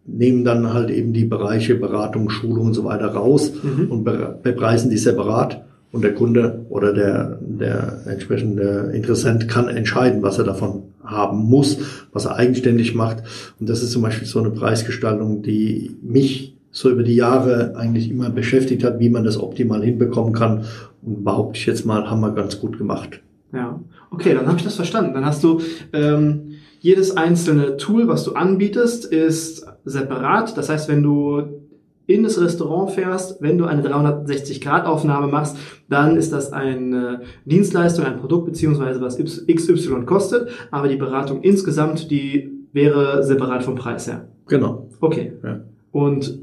[0.04, 3.90] nehmen dann halt eben die Bereiche Beratung, Schulung und so weiter raus mhm.
[3.90, 4.04] und
[4.42, 5.64] bepreisen die separat.
[5.92, 11.78] Und der Kunde oder der, der entsprechende Interessent kann entscheiden, was er davon haben muss,
[12.12, 13.22] was er eigenständig macht.
[13.60, 18.10] Und das ist zum Beispiel so eine Preisgestaltung, die mich so über die Jahre eigentlich
[18.10, 20.64] immer beschäftigt hat, wie man das optimal hinbekommen kann.
[21.02, 23.20] Und behaupte ich jetzt mal, haben wir ganz gut gemacht.
[23.52, 23.78] Ja,
[24.10, 25.12] okay, dann habe ich das verstanden.
[25.12, 25.60] Dann hast du
[25.92, 30.58] ähm, jedes einzelne Tool, was du anbietest, ist separat.
[30.58, 31.42] Das heißt, wenn du
[32.06, 35.56] in das Restaurant fährst, wenn du eine 360-Grad-Aufnahme machst,
[35.88, 42.10] dann ist das eine Dienstleistung, ein Produkt beziehungsweise was XY kostet, aber die Beratung insgesamt,
[42.10, 44.26] die wäre separat vom Preis her.
[44.48, 44.88] Genau.
[45.00, 45.34] Okay.
[45.44, 45.60] Ja.
[45.92, 46.40] Und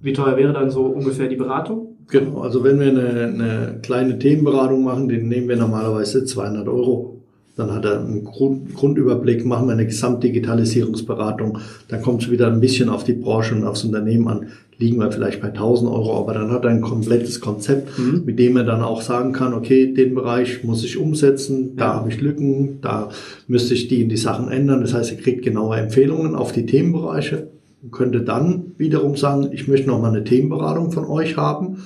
[0.00, 1.96] wie teuer wäre dann so ungefähr die Beratung?
[2.08, 7.15] Genau, also wenn wir eine, eine kleine Themenberatung machen, den nehmen wir normalerweise 200 Euro
[7.56, 11.58] dann hat er einen Grund, Grundüberblick, machen wir eine Gesamtdigitalisierungsberatung.
[11.88, 14.48] Dann kommt es wieder ein bisschen auf die Branche und aufs Unternehmen an.
[14.78, 18.24] Liegen wir vielleicht bei 1000 Euro, aber dann hat er ein komplettes Konzept, mhm.
[18.26, 22.10] mit dem er dann auch sagen kann, okay, den Bereich muss ich umsetzen, da habe
[22.10, 23.08] ich Lücken, da
[23.48, 24.82] müsste ich die in die Sachen ändern.
[24.82, 27.48] Das heißt, er kriegt genaue Empfehlungen auf die Themenbereiche
[27.82, 31.78] und könnte dann wiederum sagen, ich möchte noch mal eine Themenberatung von euch haben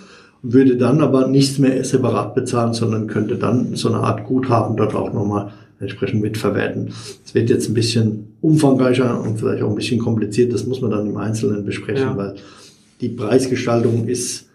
[0.42, 4.94] würde dann aber nichts mehr separat bezahlen, sondern könnte dann so eine Art Guthaben dort
[4.94, 6.92] auch nochmal entsprechend mitverwerten.
[7.24, 10.90] Es wird jetzt ein bisschen umfangreicher und vielleicht auch ein bisschen kompliziert, das muss man
[10.90, 12.16] dann im Einzelnen besprechen, ja.
[12.16, 12.34] weil
[13.00, 14.48] die Preisgestaltung ist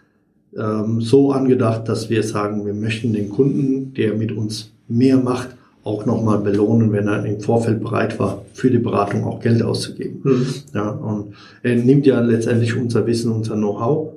[0.58, 5.50] ähm, so angedacht, dass wir sagen, wir möchten den Kunden, der mit uns mehr macht,
[5.84, 10.22] auch nochmal belohnen, wenn er im Vorfeld bereit war, für die Beratung auch Geld auszugeben.
[10.24, 10.48] Mhm.
[10.74, 14.15] Ja, und er nimmt ja letztendlich unser Wissen, unser Know-how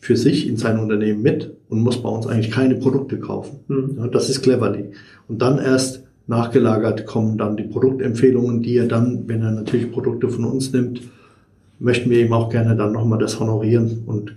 [0.00, 3.60] für sich in sein Unternehmen mit und muss bei uns eigentlich keine Produkte kaufen.
[3.68, 3.96] Mhm.
[3.98, 4.90] Ja, das ist cleverly.
[5.28, 10.28] Und dann erst nachgelagert kommen dann die Produktempfehlungen, die er dann, wenn er natürlich Produkte
[10.28, 11.02] von uns nimmt,
[11.78, 14.36] möchten wir ihm auch gerne dann nochmal das honorieren und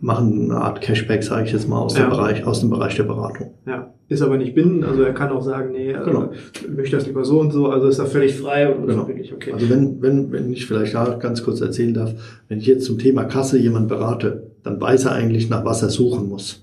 [0.00, 2.04] machen eine Art Cashback, sage ich jetzt mal, aus, ja.
[2.04, 3.54] dem Bereich, aus dem Bereich der Beratung.
[3.66, 6.30] Ja, ist aber nicht bindend, also er kann auch sagen, nee, also genau.
[6.76, 9.02] möchte das lieber so und so, also ist er völlig frei und genau.
[9.02, 9.52] okay.
[9.52, 12.12] Also wenn, wenn, wenn ich vielleicht da ganz kurz erzählen darf,
[12.48, 15.90] wenn ich jetzt zum Thema Kasse jemand berate, dann weiß er eigentlich, nach was er
[15.90, 16.62] suchen muss.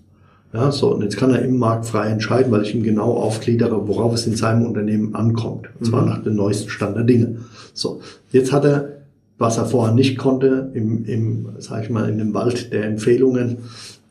[0.53, 3.87] Ja, so, und jetzt kann er im Markt frei entscheiden, weil ich ihm genau aufgliedere,
[3.87, 5.69] worauf es in seinem Unternehmen ankommt.
[5.79, 6.09] Und zwar mhm.
[6.09, 7.37] nach dem neuesten Stand der Dinge.
[7.73, 9.01] So, jetzt hat er
[9.41, 13.57] was er vorher nicht konnte, im, im, sag ich mal, in dem Wald der Empfehlungen,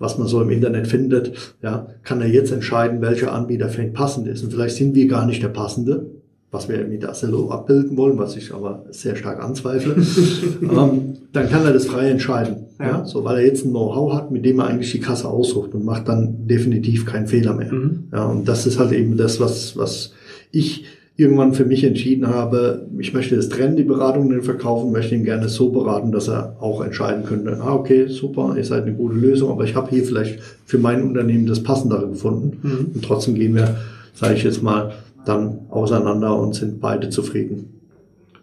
[0.00, 3.92] was man so im Internet findet, ja, kann er jetzt entscheiden, welcher Anbieter für ihn
[3.92, 4.42] passend ist.
[4.42, 6.06] Und vielleicht sind wir gar nicht der passende,
[6.50, 9.94] was wir mit Acello abbilden wollen, was ich aber sehr stark anzweifle.
[10.62, 12.66] ähm, dann kann er das frei entscheiden.
[12.78, 12.86] Ja.
[12.86, 13.04] ja.
[13.04, 15.84] so, weil er jetzt ein Know-how hat, mit dem er eigentlich die Kasse aussucht und
[15.84, 17.72] macht dann definitiv keinen Fehler mehr.
[17.72, 18.08] Mhm.
[18.12, 20.12] Ja, und das ist halt eben das, was, was
[20.50, 20.86] ich
[21.20, 25.24] irgendwann für mich entschieden habe, ich möchte das trennen, die Beratung, den verkaufen, möchte ihn
[25.24, 29.16] gerne so beraten, dass er auch entscheiden könnte, ah, okay, super, ihr seid eine gute
[29.16, 32.58] Lösung, aber ich habe hier vielleicht für mein Unternehmen das Passendere gefunden.
[32.62, 32.86] Mhm.
[32.94, 33.76] Und trotzdem gehen wir,
[34.14, 34.92] sage ich jetzt mal,
[35.24, 37.80] dann auseinander und sind beide zufrieden.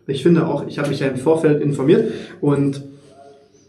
[0.07, 2.81] Ich finde auch, ich habe mich ja im Vorfeld informiert und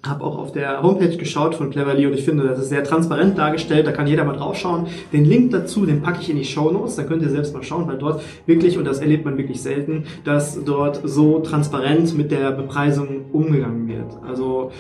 [0.07, 3.37] habe auch auf der Homepage geschaut von Cleverly und ich finde, das ist sehr transparent
[3.37, 4.87] dargestellt, da kann jeder mal draufschauen.
[5.13, 7.65] Den Link dazu, den packe ich in die Show Notes, da könnt ihr selbst mal
[7.65, 12.31] schauen, weil dort wirklich, und das erlebt man wirklich selten, dass dort so transparent mit
[12.31, 14.17] der Bepreisung umgegangen wird.
[14.27, 14.71] Also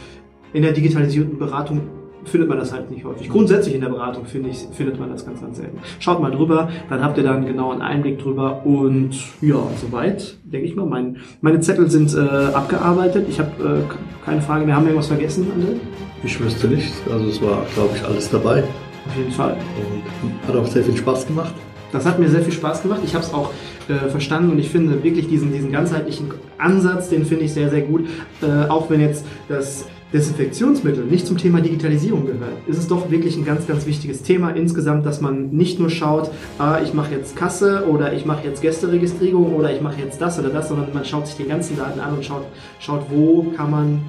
[0.53, 1.81] in der digitalisierten Beratung
[2.29, 3.29] findet man das halt nicht häufig.
[3.29, 5.79] Grundsätzlich in der Beratung finde ich, findet man das ganz, ganz selten.
[5.99, 9.11] Schaut mal drüber, dann habt ihr dann genau einen Einblick drüber und
[9.41, 10.87] ja, soweit, denke ich mal.
[10.87, 13.26] Mein, meine Zettel sind äh, abgearbeitet.
[13.29, 13.51] Ich habe
[13.87, 14.76] äh, keine Frage mehr.
[14.76, 15.76] Haben wir irgendwas vergessen, André?
[16.22, 16.93] Ich wüsste nicht.
[17.11, 18.64] Also es war, glaube ich, alles dabei.
[19.07, 19.57] Auf jeden Fall.
[19.79, 21.55] Und hat auch sehr viel Spaß gemacht.
[21.93, 23.01] Das hat mir sehr viel Spaß gemacht.
[23.05, 23.51] Ich habe es auch
[23.89, 27.83] äh, verstanden und ich finde wirklich diesen, diesen ganzheitlichen Ansatz, den finde ich sehr, sehr
[27.83, 28.07] gut.
[28.43, 33.37] Äh, auch wenn jetzt das Desinfektionsmittel nicht zum Thema Digitalisierung gehört, ist es doch wirklich
[33.37, 37.37] ein ganz, ganz wichtiges Thema insgesamt, dass man nicht nur schaut, ah, ich mache jetzt
[37.37, 41.05] Kasse oder ich mache jetzt Gästeregistrierung oder ich mache jetzt das oder das, sondern man
[41.05, 42.47] schaut sich die ganzen Daten an und schaut,
[42.81, 44.01] schaut wo kann man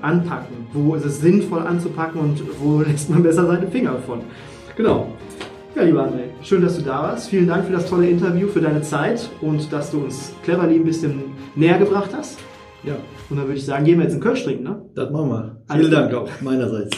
[0.00, 4.20] anpacken, wo ist es sinnvoll anzupacken und wo lässt man besser seine Finger von.
[4.76, 5.08] Genau.
[5.74, 7.28] Ja, lieber André, schön, dass du da warst.
[7.28, 10.84] Vielen Dank für das tolle Interview, für deine Zeit und dass du uns Cleverly ein
[10.84, 11.22] bisschen
[11.54, 12.38] näher gebracht hast.
[12.84, 12.94] Ja.
[13.30, 14.82] Und dann würde ich sagen, gehen wir jetzt einen Kölsch trinken, ne?
[14.94, 15.62] Das machen wir.
[15.72, 16.90] Vielen Dank auch meinerseits.